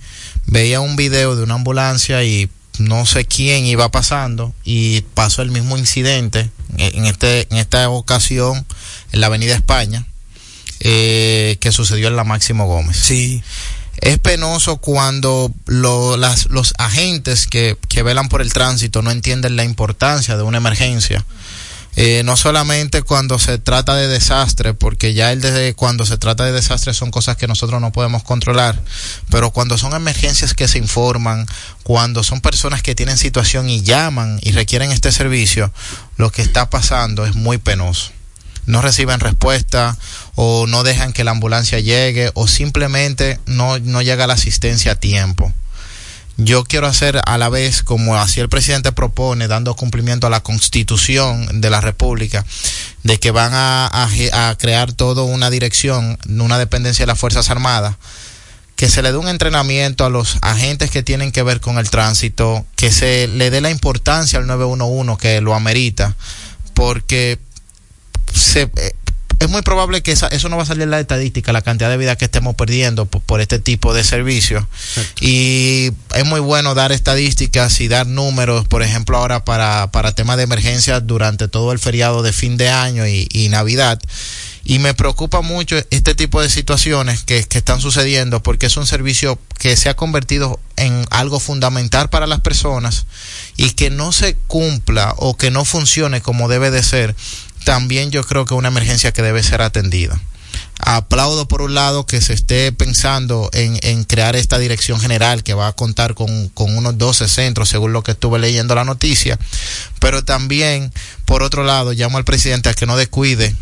[0.47, 5.51] veía un video de una ambulancia y no sé quién iba pasando y pasó el
[5.51, 8.65] mismo incidente en este en esta ocasión
[9.11, 10.07] en la Avenida España
[10.79, 12.97] eh, que sucedió en la Máximo Gómez.
[12.97, 13.41] Sí.
[14.03, 19.63] Es penoso cuando lo- los agentes que, que velan por el tránsito no entienden la
[19.63, 21.23] importancia de una emergencia.
[21.95, 26.51] Eh, no solamente cuando se trata de desastre, porque ya el cuando se trata de
[26.51, 28.81] desastre son cosas que nosotros no podemos controlar,
[29.29, 31.45] pero cuando son emergencias que se informan,
[31.83, 35.71] cuando son personas que tienen situación y llaman y requieren este servicio,
[36.17, 38.11] lo que está pasando es muy penoso
[38.65, 39.97] no reciben respuesta
[40.35, 44.99] o no dejan que la ambulancia llegue o simplemente no, no llega la asistencia a
[44.99, 45.51] tiempo.
[46.37, 50.41] Yo quiero hacer a la vez, como así el presidente propone, dando cumplimiento a la
[50.41, 52.43] constitución de la República,
[53.03, 57.51] de que van a, a, a crear toda una dirección, una dependencia de las Fuerzas
[57.51, 57.97] Armadas,
[58.75, 61.91] que se le dé un entrenamiento a los agentes que tienen que ver con el
[61.91, 66.15] tránsito, que se le dé la importancia al 911 que lo amerita,
[66.73, 67.37] porque
[68.33, 68.95] se, eh,
[69.43, 71.89] es muy probable que esa, eso no va a salir en la estadística, la cantidad
[71.89, 74.63] de vidas que estemos perdiendo por, por este tipo de servicios.
[75.19, 80.37] Y es muy bueno dar estadísticas y dar números, por ejemplo, ahora para, para temas
[80.37, 83.99] de emergencia durante todo el feriado de fin de año y, y Navidad.
[84.65, 88.87] Y me preocupa mucho este tipo de situaciones que, que están sucediendo porque es un
[88.87, 93.05] servicio que se ha convertido en algo fundamental para las personas
[93.57, 97.13] y que no se cumpla o que no funcione como debe de ser,
[97.63, 100.19] también yo creo que es una emergencia que debe ser atendida.
[100.79, 105.53] Aplaudo por un lado que se esté pensando en, en crear esta dirección general que
[105.53, 109.39] va a contar con, con unos 12 centros, según lo que estuve leyendo la noticia,
[109.99, 110.91] pero también,
[111.25, 113.55] por otro lado, llamo al presidente a que no descuide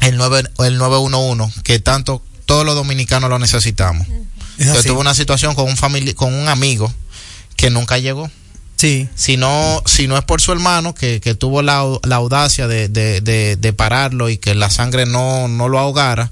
[0.00, 4.06] el, 9, el 911, que tanto todos los dominicanos lo necesitamos.
[4.58, 5.76] Yo tuve una situación con un
[6.14, 6.92] con un amigo
[7.56, 8.30] que nunca llegó.
[8.78, 9.08] Sí.
[9.16, 12.88] Si no, si no es por su hermano, que, que tuvo la, la audacia de,
[12.88, 13.20] de,
[13.56, 16.30] de, pararlo y que la sangre no, no lo ahogara,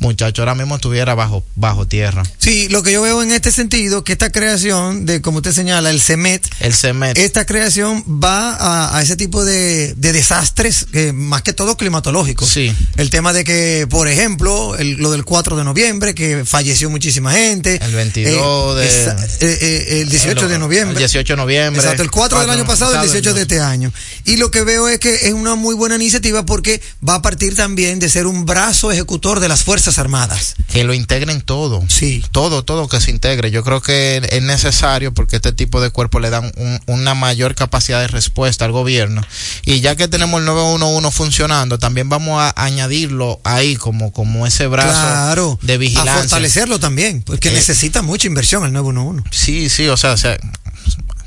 [0.00, 2.22] muchacho ahora mismo estuviera bajo, bajo tierra.
[2.38, 5.90] Sí, lo que yo veo en este sentido, que esta creación de, como usted señala,
[5.90, 7.18] el CEMET, El CEMET.
[7.18, 12.48] esta creación va a, a ese tipo de, de desastres, eh, más que todo climatológicos.
[12.48, 12.74] Sí.
[12.96, 17.32] El tema de que, por ejemplo, el- lo del 4 de noviembre, que falleció muchísima
[17.32, 17.78] gente.
[17.84, 20.92] El 22 de- esa- eh, eh, el 18 El- de noviembre.
[20.94, 21.82] el 18 de noviembre.
[21.82, 23.92] Exacto, el 4 del año pasado, el 18 de este año.
[24.24, 27.54] Y lo que veo es que es una muy buena iniciativa porque va a partir
[27.54, 30.54] también de ser un brazo ejecutor de las Fuerzas Fuerzas Armadas.
[30.68, 31.82] Que lo integren todo.
[31.88, 32.24] Sí.
[32.30, 33.50] Todo, todo que se integre.
[33.50, 37.56] Yo creo que es necesario porque este tipo de cuerpos le dan un- una mayor
[37.56, 39.22] capacidad de respuesta al gobierno.
[39.64, 44.68] Y ya que tenemos el 911 funcionando, también vamos a añadirlo ahí como, como ese
[44.68, 45.58] brazo Claro.
[45.62, 46.14] de A vigilancia.
[46.14, 49.24] fortalecerlo también, porque Eh, necesita mucha inversión el 911.
[49.32, 50.38] Sí, sí, o sea, se,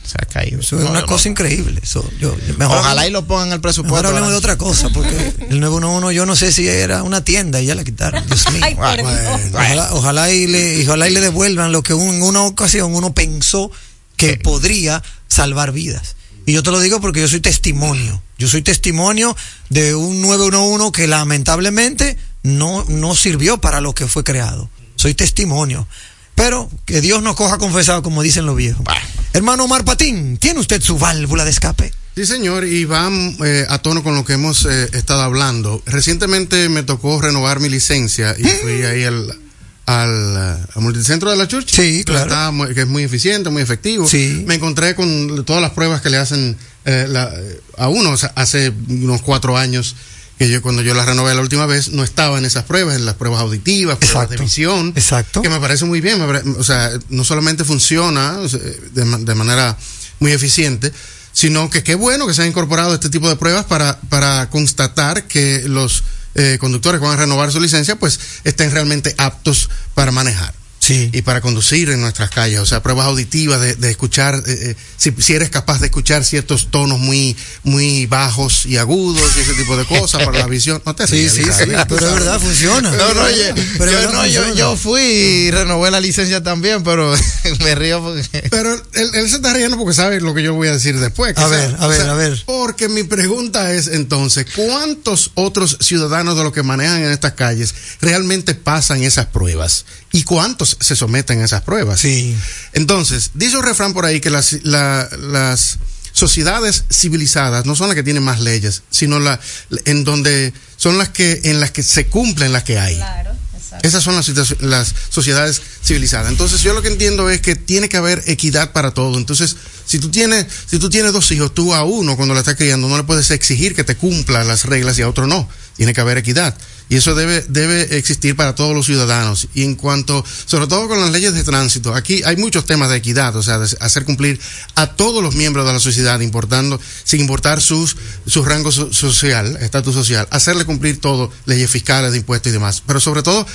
[0.05, 0.59] se ha caído.
[0.61, 1.31] Eso es No, una no, cosa no.
[1.31, 1.79] increíble.
[1.83, 3.93] Eso, yo, mejor Ojalá y lo pongan el presupuesto.
[3.95, 7.61] Mejor hablemos de otra cosa, porque el 911 yo no sé si era una tienda
[7.61, 8.25] y ya la quitaron.
[8.27, 8.61] Dios mío.
[8.63, 9.41] Ay, por Bueno, Dios.
[9.53, 13.13] ojalá, ojalá y le, ojalá y le devuelvan lo que un- en una ocasión uno
[13.13, 13.71] pensó
[14.17, 16.15] que podría salvar vidas.
[16.45, 18.21] Y yo te lo digo porque yo soy testimonio.
[18.37, 19.35] Yo soy testimonio
[19.69, 24.69] de un 911 que lamentablemente no, no sirvió para lo que fue creado.
[24.95, 25.87] Soy testimonio.
[26.35, 28.85] Pero que Dios nos coja confesado, como dicen los viejos.
[29.33, 31.93] Hermano Omar Patín, ¿tiene usted su válvula de escape?
[32.15, 33.09] Sí, señor, y va
[33.45, 35.81] eh, a tono con lo que hemos eh, estado hablando.
[35.85, 39.37] Recientemente me tocó renovar mi licencia y fui ahí al,
[39.85, 41.69] al, al multicentro de la Church.
[41.69, 42.25] Sí, claro.
[42.25, 44.07] Está muy- que es muy eficiente, muy efectivo.
[44.07, 44.43] Sí.
[44.47, 47.33] Me encontré con todas las pruebas que le hacen eh, la-
[47.77, 49.95] a uno o sea, hace unos cuatro años.
[50.37, 53.05] Que yo, cuando yo las renové la última vez, no estaba en esas pruebas, en
[53.05, 54.43] las pruebas auditivas, pruebas de Exacto.
[54.43, 54.93] visión.
[54.95, 55.41] Exacto.
[55.41, 56.21] Que me parece muy bien.
[56.21, 59.77] o sea, no solamente funciona de, de manera
[60.19, 60.91] muy eficiente,
[61.31, 65.27] sino que qué bueno que se han incorporado este tipo de pruebas para, para constatar
[65.27, 66.03] que los
[66.35, 70.53] eh, conductores que van a renovar su licencia, pues estén realmente aptos para manejar.
[70.85, 71.09] Sí.
[71.13, 74.75] Y para conducir en nuestras calles, o sea, pruebas auditivas de, de escuchar, eh, eh,
[74.97, 79.55] si, si eres capaz de escuchar ciertos tonos muy, muy bajos y agudos y ese
[79.55, 80.83] tipo de cosas para la visión.
[80.85, 82.91] No te Sí, sí, sí, tú pero es verdad, funciona.
[82.91, 87.15] No, no, oye, Pero yo, no yo, yo fui y renové la licencia también, pero
[87.63, 88.47] me río porque...
[88.51, 91.35] Pero él, él se está riendo porque sabe lo que yo voy a decir después.
[91.37, 92.43] A ver, a ver, a ver.
[92.45, 97.73] Porque mi pregunta es entonces, ¿cuántos otros ciudadanos de los que manejan en estas calles
[98.01, 99.85] realmente pasan esas pruebas?
[100.15, 101.99] ¿Y cuántos se someten a esas pruebas?
[101.99, 102.35] Sí.
[102.73, 105.77] Entonces, dice un refrán por ahí que las, la- las
[106.13, 109.39] sociedades civilizadas no son las que tienen más leyes, sino la,
[109.85, 112.95] en donde son las que, en las que se cumplen las que hay.
[112.95, 113.85] Claro, exacto.
[113.87, 114.29] Esas son las,
[114.61, 116.29] las sociedades civilizadas.
[116.31, 119.17] Entonces yo lo que entiendo es que tiene que haber equidad para todo.
[119.17, 122.55] Entonces, si tú tienes, si tú tienes dos hijos, tú a uno cuando lo estás
[122.55, 125.49] criando no le puedes exigir que te cumpla las reglas y a otro no.
[125.75, 126.57] Tiene que haber equidad.
[126.87, 129.47] Y eso debe, debe existir para todos los ciudadanos.
[129.55, 132.97] Y en cuanto, sobre todo con las leyes de tránsito, aquí hay muchos temas de
[132.97, 134.39] equidad, o sea, de hacer cumplir
[134.75, 139.57] a todos los miembros de la sociedad, importando, sin importar sus, su rango so- social,
[139.61, 142.83] estatus social, hacerle cumplir todo, leyes fiscales, de impuestos y demás.
[142.85, 143.47] Pero sobre todo,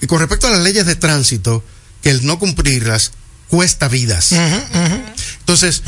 [0.00, 1.64] y con respecto a las leyes de tránsito,
[2.02, 3.10] que el no cumplirlas
[3.48, 4.32] cuesta vidas.
[5.40, 5.82] Entonces,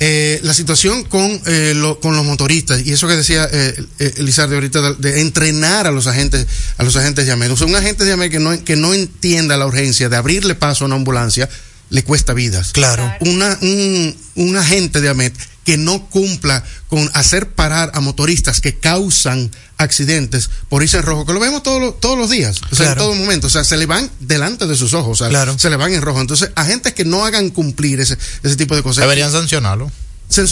[0.00, 4.14] eh, la situación con, eh, lo- con los motoristas, y eso que decía eh, eh,
[4.16, 6.46] Elizardo ahorita, de, de entrenar a los agentes,
[6.78, 7.52] a los agentes de AMED.
[7.52, 10.54] O sea, un agente de AMED que no, que no entienda la urgencia de abrirle
[10.54, 11.48] paso a una ambulancia,
[11.90, 12.72] le cuesta vidas.
[12.72, 13.12] Claro.
[13.20, 15.32] Una, un, un agente de AMED
[15.64, 21.26] que no cumpla con hacer parar a motoristas que causan accidentes por irse en rojo,
[21.26, 23.64] que lo vemos todos los, todos los días, o sea, en todo momento, o sea,
[23.64, 25.58] se le van delante de sus ojos, o sea, Claro.
[25.58, 26.20] se le van en rojo.
[26.20, 29.02] Entonces, agentes que no hagan cumplir ese, ese tipo de cosas.
[29.02, 29.90] Deberían sancionarlo.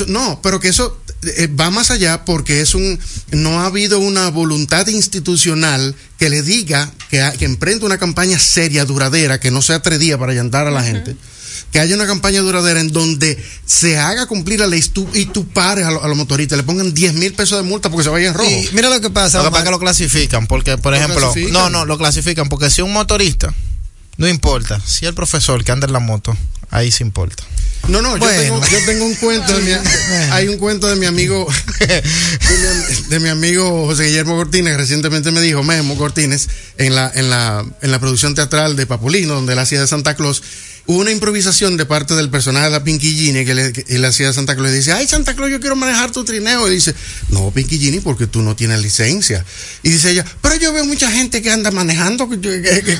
[0.06, 3.00] No, pero que eso eh, va más allá porque es un
[3.32, 8.84] no ha habido una voluntad institucional que le diga que, que emprenda una campaña seria,
[8.84, 11.16] duradera, que no sea tres días para llantar a la gente.
[11.72, 15.48] Que haya una campaña duradera en donde se haga cumplir la ley tú- y tú
[15.48, 18.10] pares a, lo- a los motoristas, le pongan 10 mil pesos de multa porque se
[18.10, 18.48] vaya en rojo.
[18.50, 19.38] Y mira lo que pasa.
[19.38, 21.52] Lo que pasa lo clasifican, porque, por ¿Lo ejemplo, clasifican?
[21.54, 23.52] no, no, lo clasifican, porque si un motorista,
[24.18, 26.36] no importa, si el profesor que anda en la moto,
[26.70, 27.42] ahí sí importa.
[27.88, 28.26] No, no, Bueno.
[28.36, 29.70] yo, tengo, yo tengo un cuento de mi,
[30.30, 31.48] hay un cuento de mi amigo
[31.80, 37.10] de mi, de mi amigo José Guillermo Cortines, recientemente me dijo, Memo Cortines, en la,
[37.14, 40.42] en la, en la producción teatral de Papulino, donde él hacía de Santa Claus,
[40.86, 44.28] hubo una improvisación de parte del personaje de la Pinky Gini que le, que hacía
[44.28, 44.70] de Santa Claus.
[44.70, 46.68] Le dice, ay Santa Claus, yo quiero manejar tu trineo.
[46.68, 46.94] Y dice,
[47.30, 49.44] no, Pinky Gini, porque tú no tienes licencia.
[49.82, 52.28] Y dice ella, pero yo veo mucha gente que anda manejando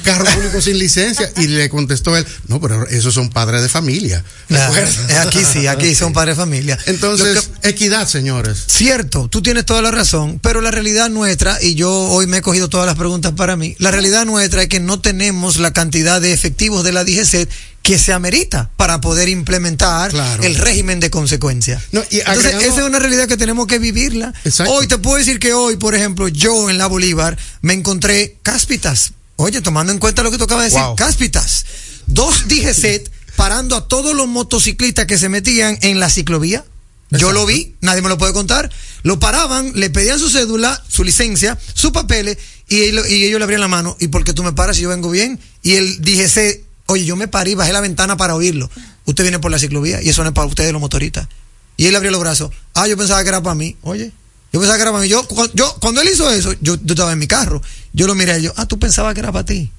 [0.03, 1.31] carro público sin licencia.
[1.37, 4.25] Y le contestó él, no, pero esos son padres de familia.
[4.49, 6.79] Claro, eh, aquí sí, aquí son padres de familia.
[6.87, 8.65] Entonces, que- equidad, señores.
[8.67, 12.43] Cierto, tú tienes toda la razón, pero la realidad nuestra, y yo hoy me he
[12.43, 16.21] cogido todas las preguntas para mí, la realidad nuestra es que no tenemos la cantidad
[16.21, 17.49] de efectivos de la DGC
[17.83, 20.43] que se amerita para poder implementar Claro.
[20.45, 21.83] el régimen de consecuencia.
[21.91, 24.33] No, y Entonces, esa es una realidad que tenemos que vivirla.
[24.45, 24.73] Exacto.
[24.73, 29.13] Hoy te puedo decir que hoy, por ejemplo, yo en la Bolívar me encontré cáspitas.
[29.37, 30.97] Oye, tomando en cuenta lo que tú acabas de decir, Wow.
[30.97, 31.67] cáspitas.
[32.07, 36.65] Dos DGC parando a todos los motociclistas que se metían en la ciclovía.
[37.11, 38.71] Yo lo vi, nadie me lo puede contar.
[39.03, 43.69] Lo paraban, le pedían su cédula, su licencia, sus papeles, y, ellos le abrían la
[43.69, 43.97] mano.
[44.01, 45.39] ¿Y por qué tú me paras si yo vengo bien?
[45.63, 48.71] Y él dijese, oye, yo me paré y bajé la ventana para oírlo.
[49.05, 51.29] Usted viene por la ciclovía y eso no es para ustedes los motoristas.
[51.77, 52.51] Y él abrió los brazos.
[52.75, 53.77] Ah, yo pensaba que era para mí.
[53.83, 54.13] Oye,
[54.53, 55.09] yo pensaba que era para mí.
[55.09, 57.63] Yo, yo cuando él hizo eso, yo, yo estaba en mi carro.
[57.93, 59.71] Yo lo miré y yo, ah, tú pensabas que era para ti.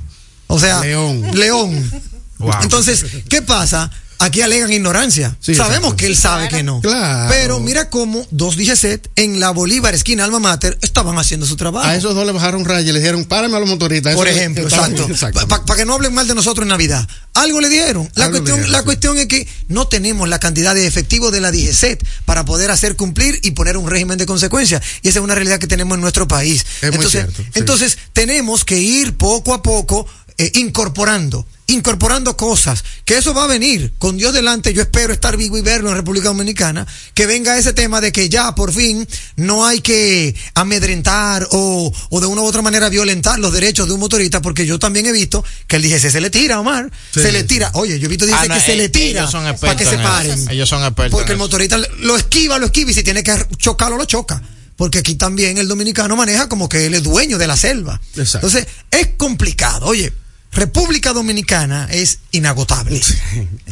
[0.48, 1.22] O sea, León.
[1.34, 1.92] León.
[2.40, 2.54] Wow.
[2.64, 3.90] Entonces, ¿qué pasa?
[4.24, 5.36] Aquí alegan ignorancia.
[5.42, 6.80] Sí, Sabemos que él sabe que no.
[6.80, 7.30] Claro.
[7.30, 11.86] Pero mira cómo dos DGCET en la Bolívar, esquina Alma Mater, estaban haciendo su trabajo.
[11.86, 14.16] A esos dos le bajaron raya y le dijeron, párame a los motoristas.
[14.16, 15.08] Por ejemplo, exacto.
[15.48, 17.06] Para que no hablen mal de nosotros en Navidad.
[17.34, 18.10] Algo le dieron.
[18.16, 18.86] La, Algo cuestión, dieron, la sí.
[18.86, 22.96] cuestión es que no tenemos la cantidad de efectivos de la DGCET para poder hacer
[22.96, 24.82] cumplir y poner un régimen de consecuencias.
[25.02, 26.66] Y esa es una realidad que tenemos en nuestro país.
[26.82, 27.50] Es muy entonces, cierto, sí.
[27.56, 30.08] entonces tenemos que ir poco a poco
[30.38, 35.38] eh, incorporando incorporando cosas, que eso va a venir, con Dios delante, yo espero estar
[35.38, 39.08] vivo y verlo en República Dominicana, que venga ese tema de que ya por fin
[39.38, 43.94] no hay que amedrentar o, o de una u otra manera violentar los derechos de
[43.94, 47.22] un motorista, porque yo también he visto que el DGC se le tira, Omar, Sí.
[47.22, 49.30] se le tira, oye, yo he visto Ah, dice no, que se eh, le tira
[49.60, 50.04] para que se eso.
[50.04, 50.50] paren.
[50.50, 53.98] Ellos son expertos Porque el motorista lo esquiva, lo esquiva y si tiene que chocarlo,
[53.98, 54.42] lo choca.
[54.76, 58.02] Porque aquí también el dominicano maneja como que él es dueño de la selva.
[58.16, 58.48] Exacto.
[58.48, 59.86] Entonces, es complicado.
[59.86, 60.12] Oye,
[60.54, 63.02] República Dominicana es inagotable.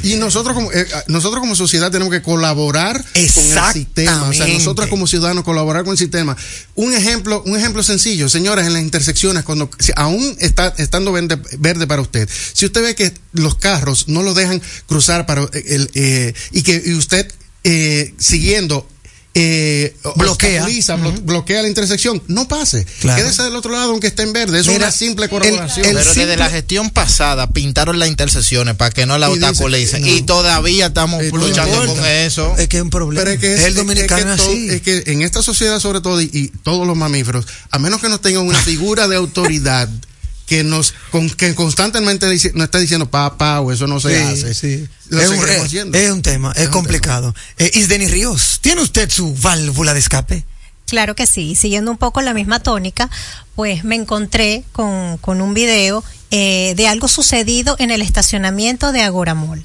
[0.04, 4.48] Y nosotros como eh, nosotros como sociedad tenemos que colaborar con el sistema, o sea,
[4.48, 6.36] nosotros como ciudadanos colaborar con el sistema.
[6.76, 11.40] Un ejemplo, un ejemplo sencillo, señores, en las intersecciones cuando si aún está estando verde,
[11.60, 15.90] verde para usted, si usted ve que los carros no lo dejan cruzar para el
[15.94, 17.32] eh, y que y usted
[17.64, 18.88] eh, siguiendo
[19.34, 20.66] eh, Bloquea.
[20.66, 22.86] blo- bloquea la intersección, no pase.
[23.00, 23.22] Claro.
[23.24, 24.60] Quédese del otro lado aunque esté en verde.
[24.60, 28.92] Mira, es una simple el Pero desde simple- la gestión pasada pintaron las intersecciones para
[28.92, 30.02] que no la Y obstaculicen.
[30.02, 30.08] no.
[30.08, 32.56] Y todavía estamos Y no luchando con eso.
[32.58, 33.22] Es que es un problema.
[33.24, 34.70] Pero es que es, el dominicano es que, así.
[34.70, 38.10] es que en esta sociedad sobre todo y, y todos los mamíferos, a menos que
[38.10, 39.88] nos tengan una figura de autoridad
[40.52, 44.22] que nos con, que constantemente dice- nos está diciendo papá o eso no se Sí,
[44.22, 44.54] hace.
[44.54, 44.86] sí.
[45.08, 45.98] Lo Es un, es- haciendo.
[45.98, 47.34] es un tema, es, un complicado.
[47.58, 50.44] Eh, Isdeni Ríos, ¿tiene usted su válvula de escape?
[50.88, 53.10] Claro que sí, siguiendo un poco la misma tónica,
[53.56, 59.04] pues me encontré con, con un video eh, de algo sucedido en el estacionamiento de
[59.04, 59.64] Agoramol.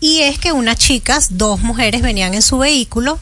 [0.00, 3.18] Y es que unas chicas, dos mujeres venían en su vehículo,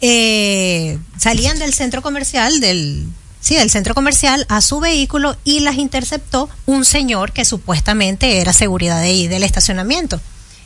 [0.00, 3.06] eh, salían del centro comercial, del,
[3.42, 8.54] sí, del centro comercial a su vehículo y las interceptó un señor que supuestamente era
[8.54, 10.18] seguridad de ahí, del estacionamiento.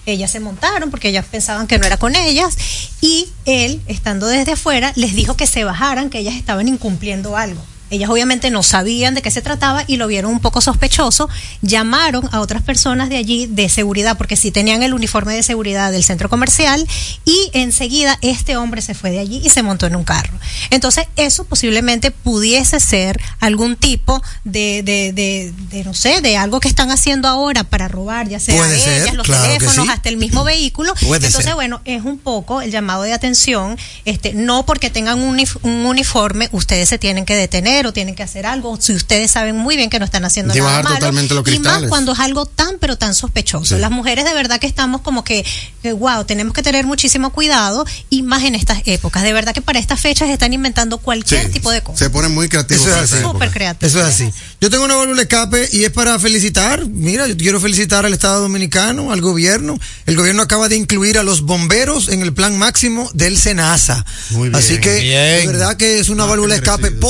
[0.04, 2.56] Ellas se montaron porque ellas pensaban que no era con ellas
[3.00, 7.60] y él, estando desde afuera, les dijo que se bajaran, que ellas estaban incumpliendo algo.
[7.90, 11.28] Ellas obviamente no sabían de qué se trataba y lo vieron un poco sospechoso.
[11.62, 15.92] Llamaron a otras personas de allí de seguridad, porque sí tenían el uniforme de seguridad
[15.92, 16.86] del centro comercial,
[17.24, 20.32] y enseguida este hombre se fue de allí y se montó en un carro.
[20.70, 26.60] Entonces, eso posiblemente pudiese ser algún tipo de, de, de, de, no sé, de algo
[26.60, 29.92] que están haciendo ahora para robar, ya sea ellas, ser, los claro teléfonos, sí.
[29.92, 30.94] hasta el mismo vehículo.
[30.94, 31.54] Puede Entonces, ser.
[31.54, 36.48] bueno, es un poco el llamado de atención, este, no porque tengan un, un uniforme,
[36.52, 39.90] ustedes se tienen que detener o tienen que hacer algo, si ustedes saben muy bien
[39.90, 41.10] que no están haciendo Y nada malo,
[41.52, 43.74] y más cuando es algo tan pero tan sospechoso.
[43.74, 43.80] Sí.
[43.80, 45.44] Las mujeres de verdad que estamos como que,
[45.82, 49.24] que, wow, tenemos que tener muchísimo cuidado y más en estas épocas.
[49.24, 51.98] De verdad que para estas fechas están inventando cualquier Sí, tipo de cosas.
[51.98, 52.86] Se ponen muy creativos.
[52.86, 53.22] Eso es así.
[53.22, 53.50] Súper.
[53.80, 54.30] Eso es así.
[54.60, 56.86] Yo tengo una válvula de escape y es para felicitar.
[56.86, 59.78] Mira, yo quiero felicitar al Estado Dominicano, al gobierno.
[60.04, 64.04] El gobierno acaba de incluir a los bomberos en el plan máximo del SENASA.
[64.30, 64.56] Muy bien.
[64.56, 65.40] Así que, Bien.
[65.40, 67.06] de verdad que es una Ah, válvula escape merecido,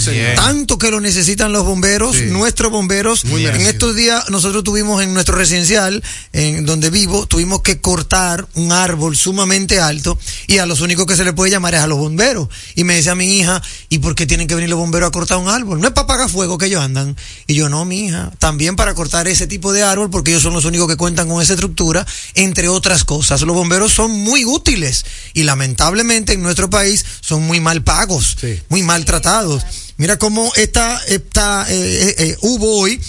[0.00, 2.24] Sí, tanto que lo necesitan los bomberos, Sí.
[2.26, 3.24] nuestros bomberos.
[3.24, 3.70] Muy en merecido.
[3.70, 9.16] estos días nosotros tuvimos en nuestro residencial, en donde vivo, tuvimos que cortar un árbol
[9.16, 12.48] sumamente alto y a los únicos que se le puede llamar es a los bomberos.
[12.74, 15.38] Y me decía mi hija, ¿y por qué tienen que venir los bomberos a cortar
[15.38, 15.80] un árbol?
[15.80, 17.16] No es para apagar fuego que ellos andan.
[17.46, 20.52] Y yo, no, mi hija, también para cortar ese tipo de árbol porque ellos son
[20.54, 23.40] los únicos que cuentan con esa estructura, entre otras cosas.
[23.42, 28.60] Los bomberos son muy útiles y lamentablemente en nuestro país son muy mal pagos, Sí.
[28.68, 29.62] muy maltratados.
[30.02, 33.00] Mira cómo esta, esta eh, eh, eh, hubo hoy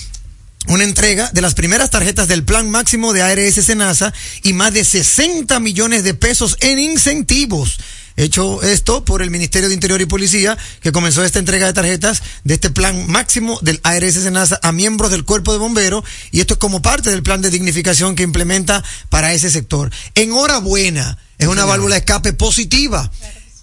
[0.68, 4.14] una entrega de las primeras tarjetas del plan máximo de ARS Senasa
[4.44, 7.80] y más de 60 millones de pesos en incentivos.
[8.16, 12.22] Hecho esto por el Ministerio de Interior y Policía, que comenzó esta entrega de tarjetas
[12.44, 16.54] de este plan máximo del ARS Senasa a miembros del cuerpo de bomberos, y esto
[16.54, 19.90] es como parte del plan de dignificación que implementa para ese sector.
[20.14, 23.12] Enhorabuena, es una válvula de escape positiva.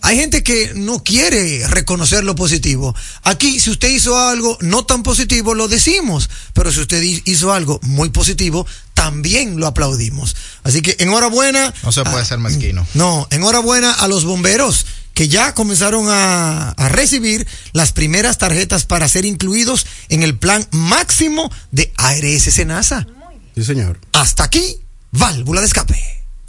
[0.03, 2.94] Hay gente que no quiere reconocer lo positivo.
[3.22, 6.30] Aquí, si usted hizo algo no tan positivo, lo decimos.
[6.55, 10.36] Pero si usted hizo algo muy positivo, también lo aplaudimos.
[10.62, 11.72] Así que enhorabuena.
[11.82, 12.86] No se puede a- ser mezquino.
[12.94, 19.07] No, enhorabuena a los bomberos que ya comenzaron a, a recibir las primeras tarjetas para
[19.09, 23.07] ser incluidos en el plan máximo de ARS Senasa.
[23.55, 24.01] Sí, señor.
[24.12, 24.76] Hasta aquí,
[25.11, 26.20] válvula de escape.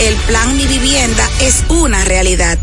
[0.00, 2.56] El plan Mi Vivienda es una realidad.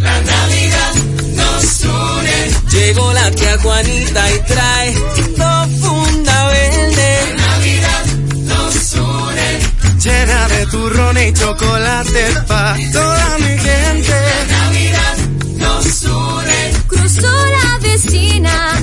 [0.00, 0.94] La Navidad
[1.34, 2.70] nos une.
[2.70, 4.94] Llegó la tía Juanita y trae
[5.36, 7.34] dos funda verde.
[7.36, 10.00] La Navidad nos une.
[10.02, 14.14] Llena de turrón y chocolate pa' toda mi gente.
[14.48, 15.16] La Navidad
[15.56, 16.72] nos une.
[16.88, 18.82] Cruzó la vecina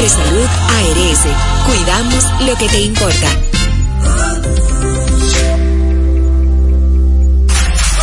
[0.00, 0.48] Mafre Salud
[0.78, 1.26] ARS,
[1.66, 3.28] cuidamos lo que te importa.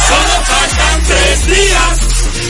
[0.08, 2.07] Solo faltan tres días.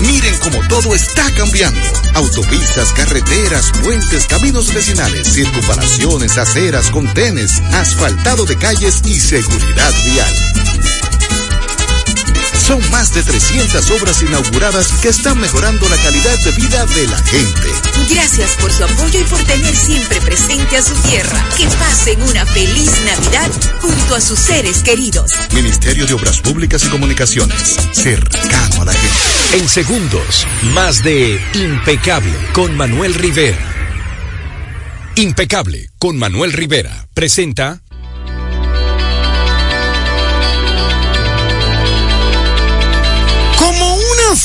[0.00, 1.80] Miren cómo todo está cambiando.
[2.14, 10.75] Autopistas, carreteras, puentes, caminos vecinales, circunvalaciones, aceras, contenes, asfaltado de calles y seguridad vial.
[12.64, 17.18] Son más de 300 obras inauguradas que están mejorando la calidad de vida de la
[17.18, 17.68] gente.
[18.10, 21.44] Gracias por su apoyo y por tener siempre presente a su tierra.
[21.56, 23.50] Que pasen una feliz Navidad
[23.80, 25.32] junto a sus seres queridos.
[25.52, 29.58] Ministerio de Obras Públicas y Comunicaciones, cercano a la gente.
[29.58, 33.76] En segundos, más de Impecable con Manuel Rivera.
[35.16, 37.80] Impecable con Manuel Rivera presenta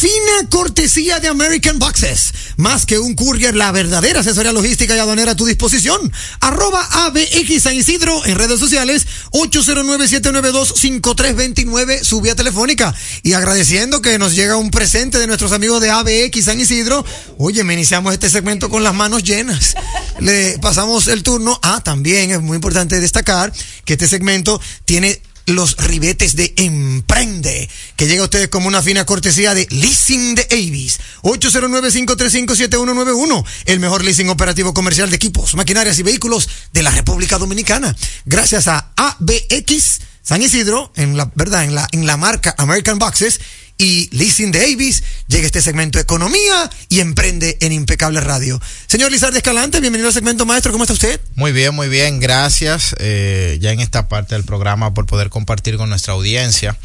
[0.01, 2.33] fina cortesía de American Boxes.
[2.57, 6.11] Más que un courier, la verdadera asesoría logística y aduanera a tu disposición.
[6.39, 12.95] Arroba ABX San Isidro en redes sociales 809-792-5329 su vía telefónica.
[13.21, 17.05] Y agradeciendo que nos llega un presente de nuestros amigos de ABX San Isidro.
[17.37, 19.75] Oye, me iniciamos este segmento con las manos llenas.
[20.19, 21.59] Le pasamos el turno.
[21.61, 23.53] Ah, también es muy importante destacar
[23.85, 29.05] que este segmento tiene los ribetes de Emprende, que llega a ustedes como una fina
[29.05, 30.99] cortesía de Leasing de Avis.
[31.23, 37.95] 809-535-7191, el mejor leasing operativo comercial de equipos, maquinarias y vehículos de la República Dominicana.
[38.25, 43.41] Gracias a ABX San Isidro, en la verdad, en la, en la marca American Boxes
[43.81, 48.61] y Leasing de Avis, llega este segmento Economía y Emprende en Impecable Radio.
[48.85, 51.19] Señor Lizardi Escalante, bienvenido al segmento maestro, ¿cómo está usted?
[51.33, 55.77] Muy bien, muy bien, gracias eh, ya en esta parte del programa por poder compartir
[55.77, 56.77] con nuestra audiencia.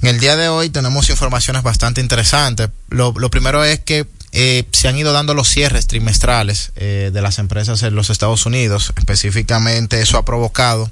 [0.00, 2.70] En el día de hoy tenemos informaciones bastante interesantes.
[2.88, 7.38] Lo primero es que eh, se han ido dando los cierres trimestrales eh, de las
[7.38, 8.92] empresas en los Estados Unidos.
[8.96, 10.90] Específicamente eso ha provocado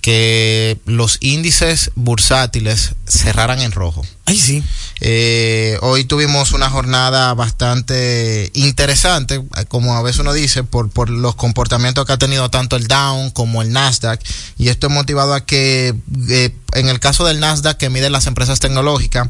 [0.00, 4.04] que los índices bursátiles cerraran en rojo.
[4.24, 4.62] Ay, sí.
[5.00, 11.34] Eh, hoy tuvimos una jornada bastante interesante, como a veces uno dice, por, por los
[11.34, 14.20] comportamientos que ha tenido tanto el Dow como el Nasdaq.
[14.56, 15.94] Y esto es motivado a que,
[16.28, 19.28] eh, en el caso del Nasdaq, que mide las empresas tecnológicas,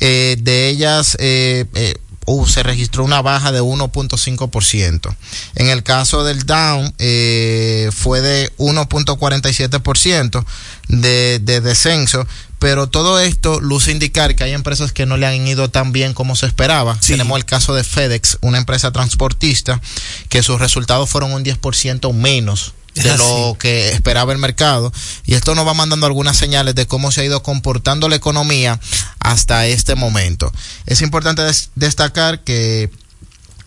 [0.00, 1.94] eh, de ellas, eh, eh,
[2.28, 5.16] uh, se registró una baja de 1.5%.
[5.54, 10.44] En el caso del Dow eh, fue de 1.47%
[10.88, 12.26] de, de descenso,
[12.58, 16.12] pero todo esto luce indicar que hay empresas que no le han ido tan bien
[16.12, 16.98] como se esperaba.
[17.06, 19.80] Tenemos el caso de FedEx, una empresa transportista,
[20.28, 24.92] que sus resultados fueron un 10% menos de lo que esperaba el mercado.
[25.24, 28.80] Y esto nos va mandando algunas señales de cómo se ha ido comportando la economía
[29.20, 30.52] hasta este momento.
[30.86, 32.90] Es importante des destacar que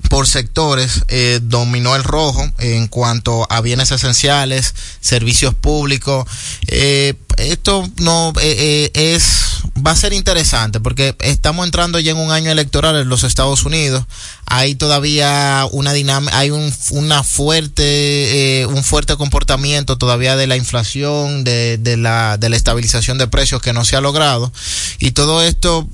[0.10, 6.28] por sectores eh, dominó el rojo en cuanto a bienes esenciales, servicios públicos.
[6.68, 9.51] Eh, esto no eh, es
[9.86, 13.66] va a ser interesante porque estamos entrando ya en un año electoral en los Estados
[13.66, 14.06] Unidos.
[14.46, 21.44] Hay todavía una dinámica, hay un una fuerte un fuerte comportamiento todavía de la inflación,
[21.44, 24.52] de, de, la de la estabilización de precios que no se ha logrado
[25.00, 25.88] y todo esto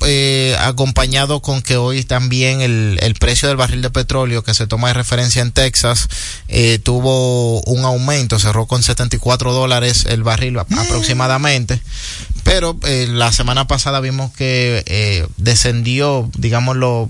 [0.60, 4.90] acompañado con que hoy también el, el precio del barril de petróleo que se toma
[4.90, 6.08] de referencia en Texas
[6.48, 10.80] eh, tuvo un aumento, cerró con 74 dólares el barril mm.
[10.80, 11.82] aproximadamente,
[12.48, 17.10] pero eh, la semana pasada vimos que eh, descendió, digamos, lo,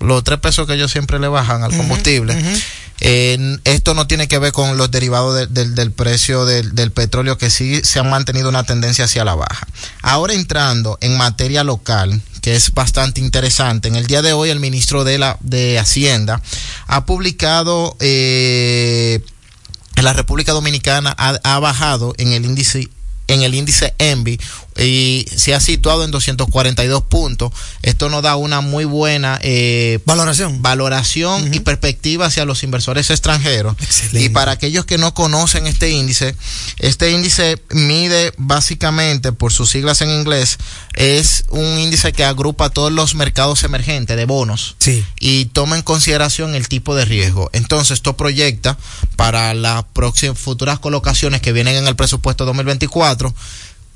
[0.00, 2.34] los tres pesos que ellos siempre le bajan al combustible.
[2.34, 2.62] Uh -huh.
[3.02, 6.92] Eh, esto no tiene que ver con los derivados de, de, del precio del, del,
[6.92, 9.66] petróleo que sí se han mantenido una tendencia hacia la baja.
[10.00, 14.60] Ahora entrando en materia local, que es bastante interesante, en el día de hoy el
[14.60, 16.40] ministro de la de Hacienda
[16.86, 19.20] ha publicado eh,
[19.96, 22.88] en la República Dominicana ha, ha bajado en el índice
[23.30, 24.40] en el índice ENVI
[24.84, 27.52] y se ha situado en 242 puntos.
[27.82, 31.56] Esto nos da una muy buena eh, valoración, valoración uh -huh.
[31.56, 33.76] y perspectiva hacia los inversores extranjeros.
[33.80, 34.22] Excelente.
[34.22, 36.34] Y para aquellos que no conocen este índice,
[36.78, 40.58] este índice mide básicamente, por sus siglas en inglés,
[40.94, 45.04] es un índice que agrupa todos los mercados emergentes de bonos sí.
[45.18, 47.50] y toma en consideración el tipo de riesgo.
[47.52, 48.78] Entonces, esto proyecta
[49.16, 53.34] para las próximas futuras colocaciones que vienen en el presupuesto 2024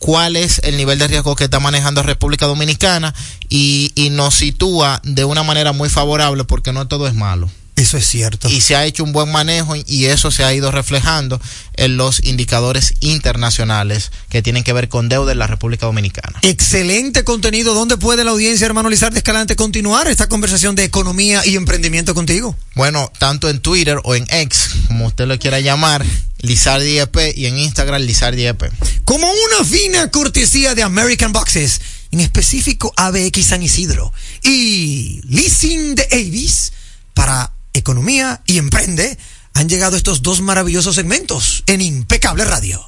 [0.04, 3.14] cuál es el nivel de riesgo que está manejando República Dominicana
[3.48, 7.48] y, y, nos sitúa de una manera muy favorable porque no todo es malo.
[7.76, 8.50] Eso es cierto.
[8.50, 11.40] Y se ha hecho un buen manejo y eso se ha ido reflejando
[11.72, 16.38] en los indicadores internacionales que tienen que ver con deuda en la República Dominicana.
[16.42, 17.72] Excelente contenido.
[17.72, 22.54] ¿Dónde puede la audiencia, hermano Lizardo Escalante, continuar esta conversación de economía y emprendimiento contigo?
[22.74, 26.04] Bueno, tanto en Twitter o en X, como usted lo quiera llamar,
[26.44, 28.70] Lizardi EP y en Instagram Lizardi EP.
[29.04, 31.80] Como una fina cortesía de American Boxes
[32.10, 36.72] en específico ABX San Isidro y Leasing de Avis
[37.14, 39.18] para Economía y Emprende,
[39.54, 42.84] han llegado estos dos maravillosos segmentos en Impecable Radio.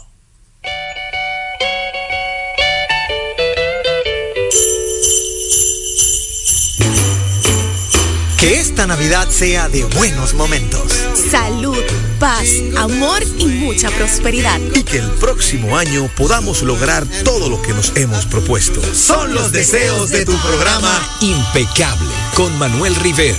[8.39, 10.93] Que esta Navidad sea de buenos momentos.
[11.31, 11.83] Salud,
[12.19, 12.47] paz,
[12.77, 14.61] amor y mucha prosperidad.
[14.75, 18.83] Y que el próximo año podamos lograr todo lo que nos hemos propuesto.
[18.95, 23.39] Son los deseos de tu programa Impecable con Manuel Rivera.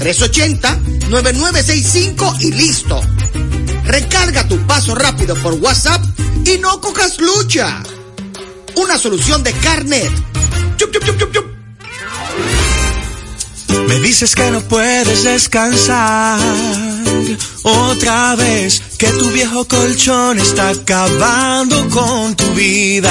[0.00, 3.00] 829-380-9965 y listo.
[3.84, 6.04] Recarga tu paso rápido por WhatsApp
[6.44, 7.82] y no cojas lucha.
[8.76, 10.12] Una solución de carnet.
[13.86, 16.40] Me dices que no puedes descansar
[17.62, 23.10] otra vez, que tu viejo colchón está acabando con tu vida,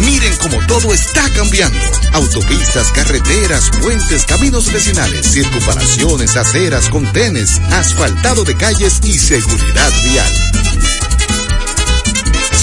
[0.00, 1.78] Miren cómo todo está cambiando.
[2.12, 10.67] Autopistas, carreteras, puentes, caminos vecinales, circunvalaciones, aceras, contenes, asfaltado de calles y seguridad vial.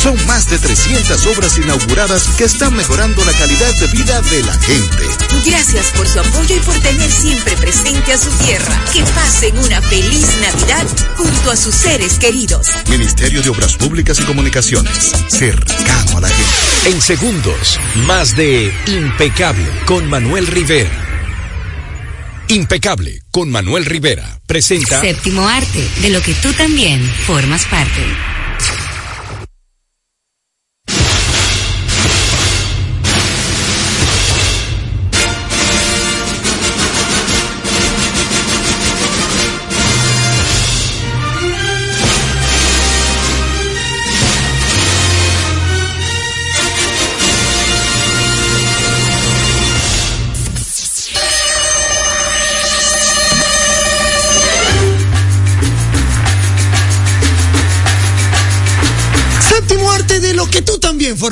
[0.06, 4.54] Son más de 300 obras inauguradas que están mejorando la calidad de vida de la
[4.54, 5.04] gente.
[5.44, 8.80] Gracias por su apoyo y por tener siempre presente a su tierra.
[8.94, 10.86] Que pasen una feliz Navidad
[11.18, 12.68] junto a sus seres queridos.
[12.88, 15.12] Ministerio de Obras Públicas y Comunicaciones.
[15.28, 16.92] Cercano a la gente.
[16.92, 20.92] En segundos, más de Impecable con Manuel Rivera.
[22.50, 28.04] Impecable con Manuel Rivera presenta Séptimo arte, de lo que tú también formas parte.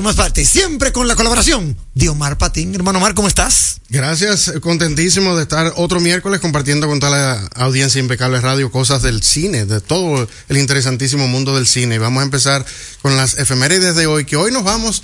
[0.03, 2.75] Formas parte, siempre con la colaboración de Omar Patín.
[2.75, 3.77] Hermano Omar, ¿cómo estás?
[3.87, 9.23] Gracias, contentísimo de estar otro miércoles compartiendo con toda la audiencia impecable radio cosas del
[9.23, 11.99] cine, de todo el interesantísimo mundo del cine.
[11.99, 12.65] Vamos a empezar
[13.01, 15.03] con las efemérides de hoy, que hoy nos vamos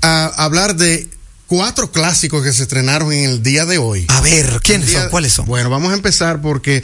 [0.00, 1.10] a hablar de
[1.46, 4.06] cuatro clásicos que se estrenaron en el día de hoy.
[4.08, 5.10] A ver, ¿quiénes día- son?
[5.10, 5.44] ¿Cuáles son?
[5.44, 6.82] Bueno, vamos a empezar porque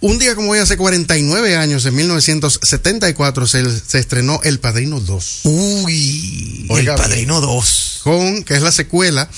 [0.00, 5.40] un día como hoy, hace 49 años, en 1974, se, se estrenó El Padrino 2.
[5.44, 8.00] Uy, Oiga, El Padrino 2.
[8.04, 9.28] Con, que es la secuela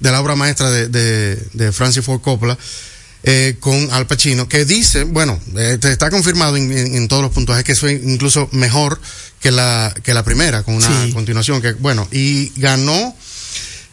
[0.00, 2.58] de la obra maestra de, de, de Francis Ford Coppola.
[3.22, 7.32] eh, con Al Pacino, que dice, bueno, eh, está confirmado en, en- en todos los
[7.32, 8.98] puntajes que fue incluso mejor
[9.40, 11.12] que la, que la primera, con una Sí.
[11.12, 13.14] continuación, que bueno, y ganó,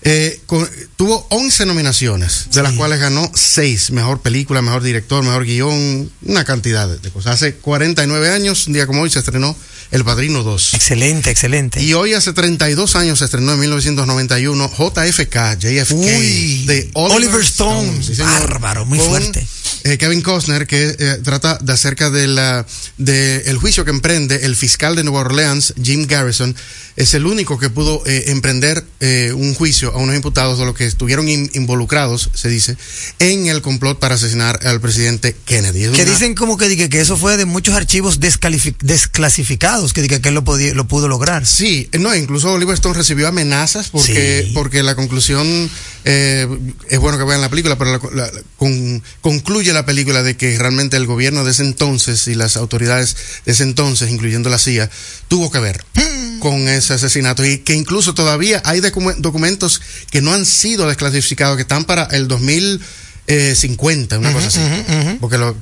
[0.09, 5.43] eh, con- tuvo 11 nominaciones, de las cuales ganó 6, mejor película, mejor director, mejor
[5.45, 7.35] guion, una cantidad de, de cosas.
[7.35, 9.55] Hace 49 años, un día como hoy, se estrenó
[9.91, 10.73] El Padrino 2.
[10.75, 11.81] Excelente, excelente.
[11.83, 18.01] Y hoy hace 32 años se estrenó en 1991 JFK, JFK Uy, de Oliver Stone.
[18.03, 18.41] sí, señor.
[18.49, 19.45] Bárbaro, muy Con, fuerte.
[19.83, 22.65] eh, Kevin Costner que eh, trata de acerca de la
[22.97, 26.55] de el juicio que emprende el fiscal de Nueva Orleans Jim Garrison
[26.97, 30.75] es el único que pudo eh, emprender eh, un juicio a unos imputados de los
[30.75, 32.75] que estuvieron in- involucrados se dice
[33.19, 36.89] en el complot para asesinar al presidente Kennedy Es Que una- dicen como que, que,
[36.89, 41.07] que eso fue de muchos archivos desclasificados, que, que, que él lo, podía, lo pudo
[41.07, 41.45] lograr.
[41.45, 44.51] Sí, no, incluso Oliver Stone recibió amenazas porque, Sí.
[44.53, 45.69] porque la conclusión,
[46.05, 46.47] eh,
[46.89, 50.57] es bueno que vean la película, pero la- la- con- concluye la película de que
[50.57, 54.89] realmente el gobierno de ese entonces y las autoridades de ese entonces, incluyendo la CIA,
[55.27, 55.83] tuvo que ver
[56.39, 59.81] con ese asesinato y que incluso todavía hay documentos
[60.11, 62.81] que no han sido desclasificados, que están para el 2000
[63.29, 64.59] eh, 50, una cosa así.
[65.19, 65.53] Porque lo,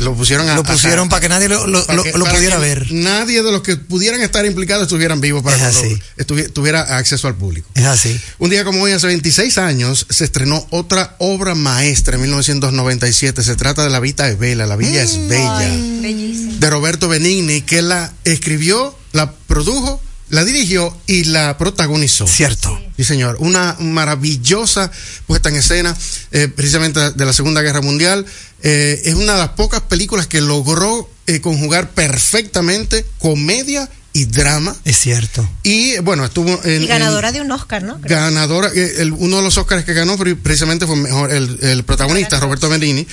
[0.00, 2.92] lo, pusieron a, Lo pusieron para que nadie lo, lo, lo pudiera ver.
[2.92, 7.66] Nadie de los que pudieran estar implicados estuvieran vivos para que tuviera acceso al público.
[7.74, 8.20] Es así.
[8.38, 13.42] Un día como hoy, hace 26 años, se estrenó otra obra maestra en 1997.
[13.42, 16.58] Se trata de La Vita es Bella, La Villa es mm, Bella.
[16.58, 19.98] de Roberto Benigni, que la escribió, la produjo
[20.30, 22.26] la dirigió y la protagonizó.
[22.26, 22.78] Cierto.
[22.96, 23.36] Sí, señor.
[23.40, 24.90] Una maravillosa
[25.26, 25.96] puesta en escena,
[26.32, 28.24] eh, precisamente de la Segunda Guerra Mundial.
[28.62, 34.74] Eh, es una de las pocas películas que logró eh, conjugar perfectamente comedia y drama.
[34.84, 35.48] Es cierto.
[35.62, 36.82] Y bueno, estuvo en.
[36.82, 37.98] Y ganadora de un Oscar, ¿no?
[38.00, 38.70] Ganadora,
[39.18, 43.06] uno de los Oscars que ganó precisamente fue mejor, el, el protagonista, Roberto Benini,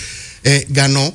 [0.69, 1.13] ganó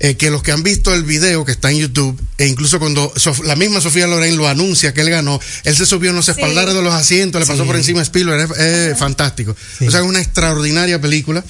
[0.00, 3.12] eh, que los que han visto el video que está en YouTube, e incluso cuando
[3.44, 6.74] la misma Sofía Loren lo anuncia que él ganó, él se subió en los espaldares
[6.74, 9.56] de los asientos, le pasó por encima a Spielberg, es, fantástico.
[9.86, 11.44] O sea, es una extraordinaria película.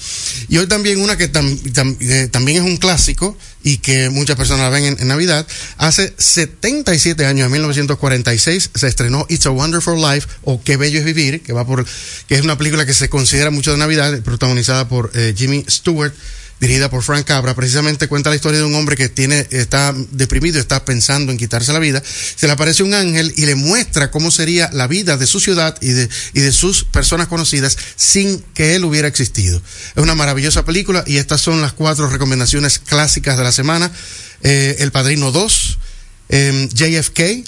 [0.47, 4.69] Y hoy también una que eh, también es un clásico y que muchas personas la
[4.69, 5.45] ven en, Navidad.
[5.77, 11.05] Hace 77 años, en 1946, se estrenó It's a Wonderful Life o Qué Bello es
[11.05, 11.85] Vivir, que va por,
[12.27, 16.13] que es una película que se considera mucho de Navidad, protagonizada por eh, Jimmy Stewart
[16.59, 20.59] dirigida por Frank Cabra, precisamente cuenta la historia de un hombre que tiene, está deprimido,
[20.59, 22.03] está pensando en quitarse la vida.
[22.03, 25.77] Se le aparece un ángel y le muestra cómo sería la vida de su ciudad
[25.81, 29.61] y de, y de sus personas conocidas sin que él hubiera existido.
[29.95, 33.91] Es una maravillosa película y estas son las cuatro recomendaciones clásicas de la semana.
[34.41, 35.77] Eh, el Padrino 2,
[36.29, 37.43] em, JFK,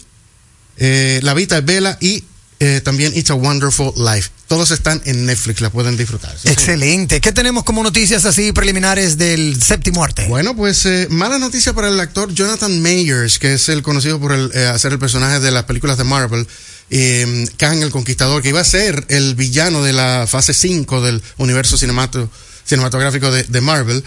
[0.78, 2.24] eh, La Vita es Vela y
[2.62, 4.30] eh, también It's a Wonderful Life.
[4.48, 6.32] Todos están en Netflix, la pueden disfrutar.
[6.44, 7.20] Excelente.
[7.20, 10.28] ¿Qué tenemos como noticias así preliminares del séptimo arte?
[10.28, 14.32] Bueno, pues eh, mala noticia para el actor Jonathan Mayers, que es el conocido por
[14.32, 16.48] el, eh, hacer el personaje de las películas de Marvel.
[16.92, 21.24] Eh, Kang el Conquistador, que iba a ser el villano de la fase 5 del
[21.38, 24.04] universo cinematográfico de, de Marvel.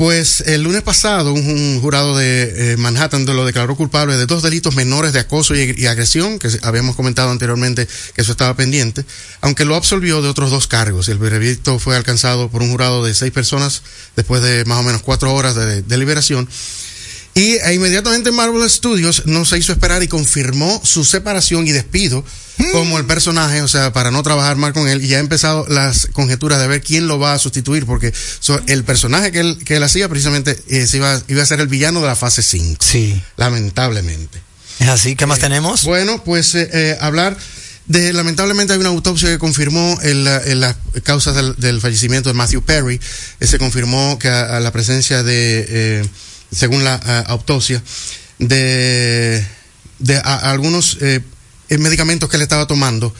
[0.00, 4.74] Pues el lunes pasado un, jurado de eh, Manhattan lo declaró culpable de dos delitos
[4.74, 9.04] menores de acoso y, agresión, que habíamos comentado anteriormente que eso estaba pendiente,
[9.42, 11.10] aunque lo absolvió de otros dos cargos.
[11.10, 13.82] El veredicto fue alcanzado por un jurado de seis personas
[14.16, 16.48] después de más o menos cuatro horas de deliberación.
[17.34, 22.24] Y e inmediatamente Marvel Studios no se hizo esperar y confirmó su separación y despido
[22.72, 25.02] como el personaje, o sea, para no trabajar más con él.
[25.02, 28.12] Y ya ha empezado las conjeturas de ver quién lo va a sustituir, porque
[28.66, 32.00] el personaje que él, que él hacía precisamente eh, iba, iba a ser el villano
[32.00, 32.84] de la fase 5.
[32.84, 33.22] Sí.
[33.36, 34.40] Lamentablemente.
[34.80, 35.14] ¿Es así?
[35.14, 35.84] ¿Qué más eh, tenemos?
[35.84, 37.36] Bueno, pues eh, hablar
[37.86, 43.00] de, lamentablemente hay una autopsia que confirmó el, las causas del, fallecimiento de Matthew Perry.
[43.40, 46.08] se confirmó que a, la presencia de
[46.52, 47.82] según la eh, autopsia,
[48.38, 49.44] de,
[49.98, 51.20] de algunos eh,
[51.78, 53.14] medicamentos que le estaba tomando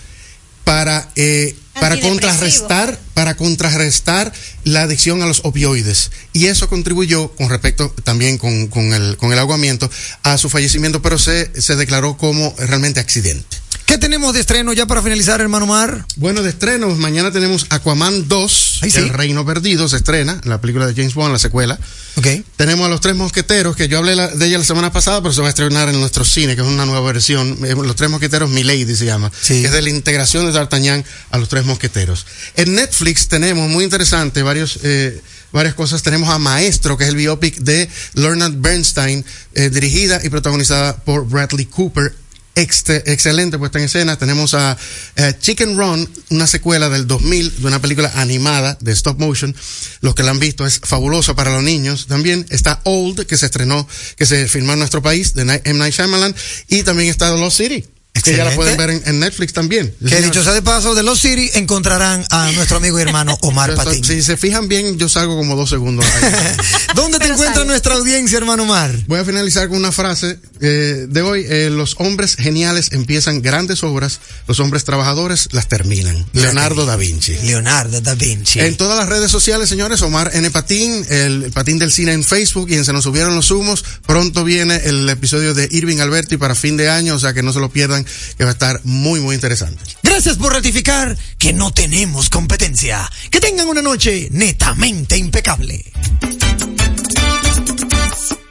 [0.64, 4.32] para, eh, para contrarrestar, para contrarrestar
[4.64, 6.10] la adicción a los opioides.
[6.32, 9.90] Y eso contribuyó, con respecto también con, con, el, con el aguamiento,
[10.22, 13.59] a su fallecimiento, pero se, se declaró como realmente accidente.
[13.90, 16.06] ¿Qué tenemos de estreno ya para finalizar, hermano Mar?
[16.14, 20.94] Bueno, de estreno, mañana tenemos Aquaman 2, El Reino Perdido, se estrena, la película de
[20.94, 21.76] James Bond, la secuela.
[22.14, 22.44] Okay.
[22.54, 25.40] Tenemos a Los Tres Mosqueteros, que yo hablé de ella la semana pasada, pero se
[25.40, 27.58] va a estrenar en nuestro cine, que es una nueva versión.
[27.64, 29.32] Eh, los Tres Mosqueteros, Milady se llama.
[29.40, 29.60] Sí.
[29.60, 32.26] Que es de la integración de D'Artagnan a Los Tres Mosqueteros.
[32.54, 34.78] En Netflix tenemos, muy interesante, varios...
[34.84, 35.20] Eh,
[35.52, 36.04] varias cosas.
[36.04, 39.24] Tenemos a Maestro, que es el biopic de Leonard Bernstein,
[39.54, 42.14] eh, dirigida y protagonizada por Bradley Cooper
[42.60, 44.16] excelente puesta en escena.
[44.18, 44.76] Tenemos a
[45.16, 49.54] eh, Chicken Run, una secuela del 2000 de una película animada de stop motion.
[50.00, 52.06] Los que la han visto es fabuloso para los niños.
[52.06, 53.86] También está Old, que se estrenó,
[54.16, 55.78] que se filmó en nuestro país, de M.
[55.78, 56.34] Night Shyamalan.
[56.68, 57.86] Y también está Lost City,
[58.22, 59.94] que ya la pueden ver en, Netflix también.
[60.06, 63.74] Que dicho sea de paso, de los City encontrarán a nuestro amigo y hermano Omar
[63.74, 64.04] Patín.
[64.04, 66.04] Si se fijan bien, yo salgo como dos segundos.
[66.94, 68.94] ¿Dónde te encuentra nuestra audiencia, hermano Omar?
[69.06, 71.46] Voy a finalizar con una frase eh, de hoy.
[71.48, 76.26] Eh, los hombres geniales empiezan grandes obras, los hombres trabajadores las terminan.
[76.32, 77.36] Leonardo da Vinci.
[77.42, 78.60] Leonardo da Vinci.
[78.60, 80.50] En todas las redes sociales, señores, Omar N.
[80.50, 83.84] Patín, el Patín del Cine en Facebook y en Se nos subieron los humos.
[84.06, 87.52] Pronto viene el episodio de Irving Alberti para fin de año, o sea que no
[87.52, 89.82] se lo pierdan que va a estar muy, muy interesante.
[90.02, 93.10] Gracias por ratificar que no tenemos competencia.
[93.30, 95.84] Que tengan una noche netamente impecable.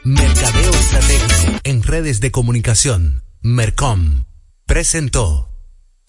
[0.02, 3.24] Mercadeo Estratégico en redes de comunicación.
[3.42, 4.24] Mercom
[4.66, 5.48] presentó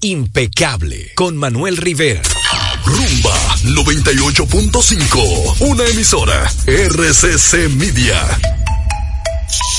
[0.01, 2.21] Impecable con Manuel Rivera.
[2.83, 5.57] Rumba 98.5.
[5.59, 6.51] Una emisora.
[6.65, 8.39] RCC Media.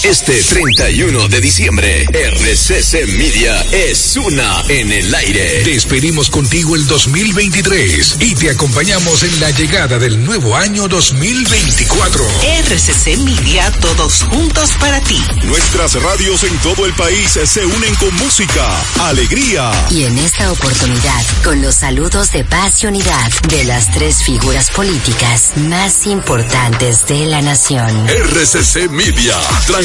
[0.05, 5.63] Este 31 de diciembre, RCC Media es una en el aire.
[5.63, 12.25] Despedimos contigo el 2023 y te acompañamos en la llegada del nuevo año 2024.
[12.65, 15.23] RCC Media, todos juntos para ti.
[15.45, 19.71] Nuestras radios en todo el país se unen con música, alegría.
[19.91, 24.69] Y en esta oportunidad, con los saludos de paz y unidad de las tres figuras
[24.71, 28.09] políticas más importantes de la nación.
[28.09, 29.39] RCC Media,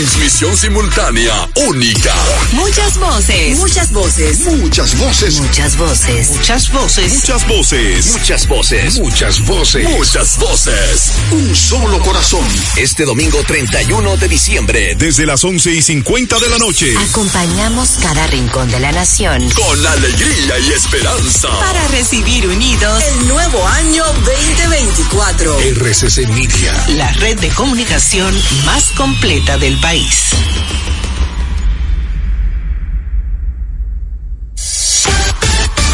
[0.07, 2.13] transmisión simultánea, única.
[2.53, 3.57] Muchas voces.
[3.57, 4.39] Muchas voces.
[4.45, 5.41] Muchas voces.
[5.41, 6.29] Muchas voces.
[6.31, 7.11] Muchas voces.
[7.13, 8.07] Muchas voces.
[8.13, 8.99] Muchas voces.
[8.99, 9.89] Muchas voces.
[9.89, 11.11] Muchas voces.
[11.31, 12.47] Un solo corazón.
[12.77, 16.93] Este domingo 31 de diciembre, Desde las 11 y 50 de la noche.
[17.09, 19.49] Acompañamos cada rincón de la nación.
[19.51, 21.49] Con alegría y esperanza.
[21.59, 25.59] Para recibir unidos El nuevo año 2024.
[25.59, 26.85] RCC Media.
[26.95, 28.33] la red de comunicación
[28.65, 30.27] más completa del país país.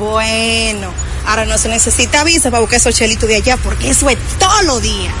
[0.00, 0.94] Bueno,
[1.26, 4.64] ahora no se necesita visa para buscar esos chelitos de allá, porque eso es todos
[4.64, 5.12] los días.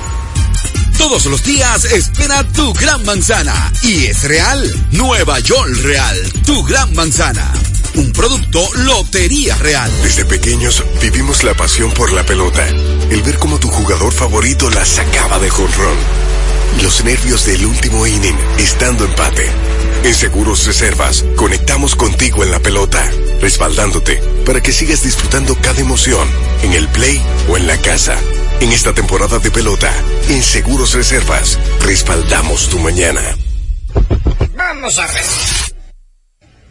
[0.96, 3.70] Todos los días espera tu gran manzana.
[3.82, 4.86] Y es real.
[4.92, 6.16] Nueva York Real.
[6.46, 7.52] Tu gran manzana.
[7.94, 9.92] Un producto Lotería Real.
[10.02, 12.66] Desde pequeños vivimos la pasión por la pelota.
[13.10, 15.98] El ver cómo tu jugador favorito la sacaba de jonrón.
[16.82, 19.46] Los nervios del último inning, estando empate.
[20.04, 23.04] En Seguros Reservas, conectamos contigo en la pelota,
[23.40, 26.26] respaldándote para que sigas disfrutando cada emoción,
[26.62, 28.16] en el play o en la casa.
[28.60, 29.92] En esta temporada de pelota,
[30.28, 33.20] en Seguros Reservas, respaldamos tu mañana.
[34.54, 35.59] Vamos a ver.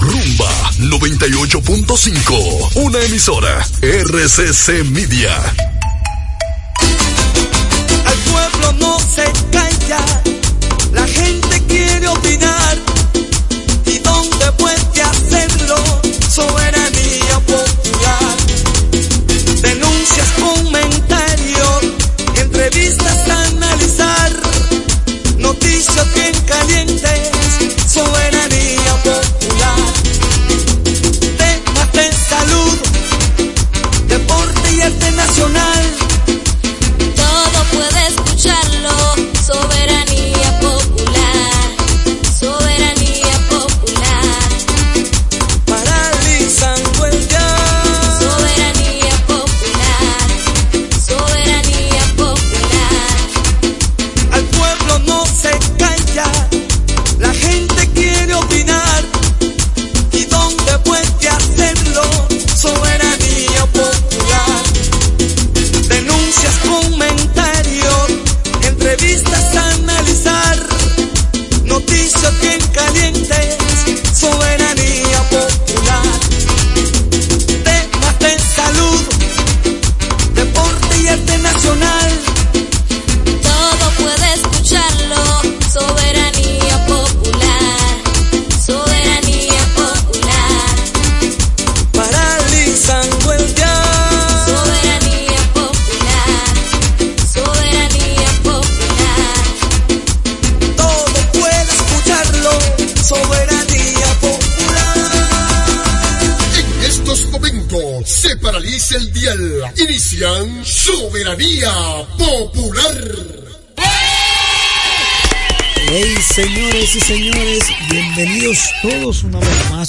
[0.00, 2.70] Rumba 98.5.
[2.74, 3.64] Una emisora.
[3.80, 5.36] RCC Media.
[8.04, 10.00] Al pueblo no se calla,
[10.92, 12.78] la gente quiere opinar.
[13.86, 15.76] ¿Y dónde puede hacerlo?
[16.28, 18.36] Soberanía popular.
[19.62, 21.82] Denuncias, comentarios,
[22.36, 24.32] entrevistas a analizar.
[25.38, 27.01] Noticias bien calientes,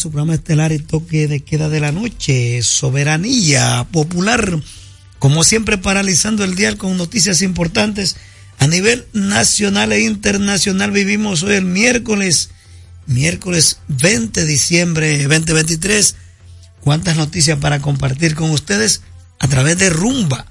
[0.03, 4.59] su programa estelar y toque de queda de la noche, Soberanía Popular.
[5.17, 8.17] Como siempre, paralizando el dial con noticias importantes
[8.59, 10.91] a nivel nacional e internacional.
[10.91, 12.49] Vivimos hoy el miércoles,
[13.05, 16.15] miércoles 20 de diciembre 2023.
[16.81, 19.03] ¿Cuántas noticias para compartir con ustedes
[19.39, 20.45] a través de Rumba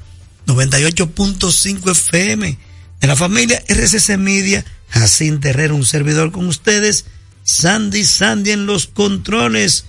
[0.46, 2.58] 98.5 FM
[3.02, 4.64] de la familia RCC Media?
[4.88, 7.04] Jacín Terrero, un servidor con ustedes.
[7.44, 9.86] Sandy, Sandy en los controles.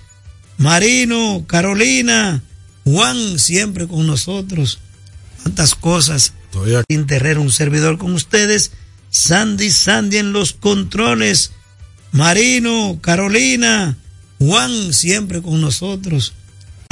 [0.58, 2.42] Marino, Carolina,
[2.84, 4.78] Juan siempre con nosotros.
[5.42, 6.32] Tantas cosas.
[7.06, 8.72] Terrero, un servidor con ustedes.
[9.10, 11.52] Sandy, Sandy en los controles.
[12.12, 13.96] Marino, Carolina,
[14.38, 16.32] Juan siempre con nosotros.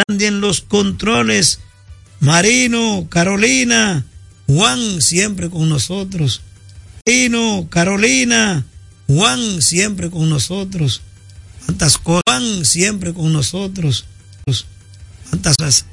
[0.09, 1.61] Sandy en los controles.
[2.21, 4.05] Marino, Carolina,
[4.47, 6.41] Juan siempre con nosotros.
[7.07, 8.65] Marino, Carolina,
[9.15, 11.03] Juan siempre con nosotros.
[11.67, 12.23] Tantas cosas.
[12.27, 14.05] Juan siempre con nosotros.
[15.31, 15.57] Tantas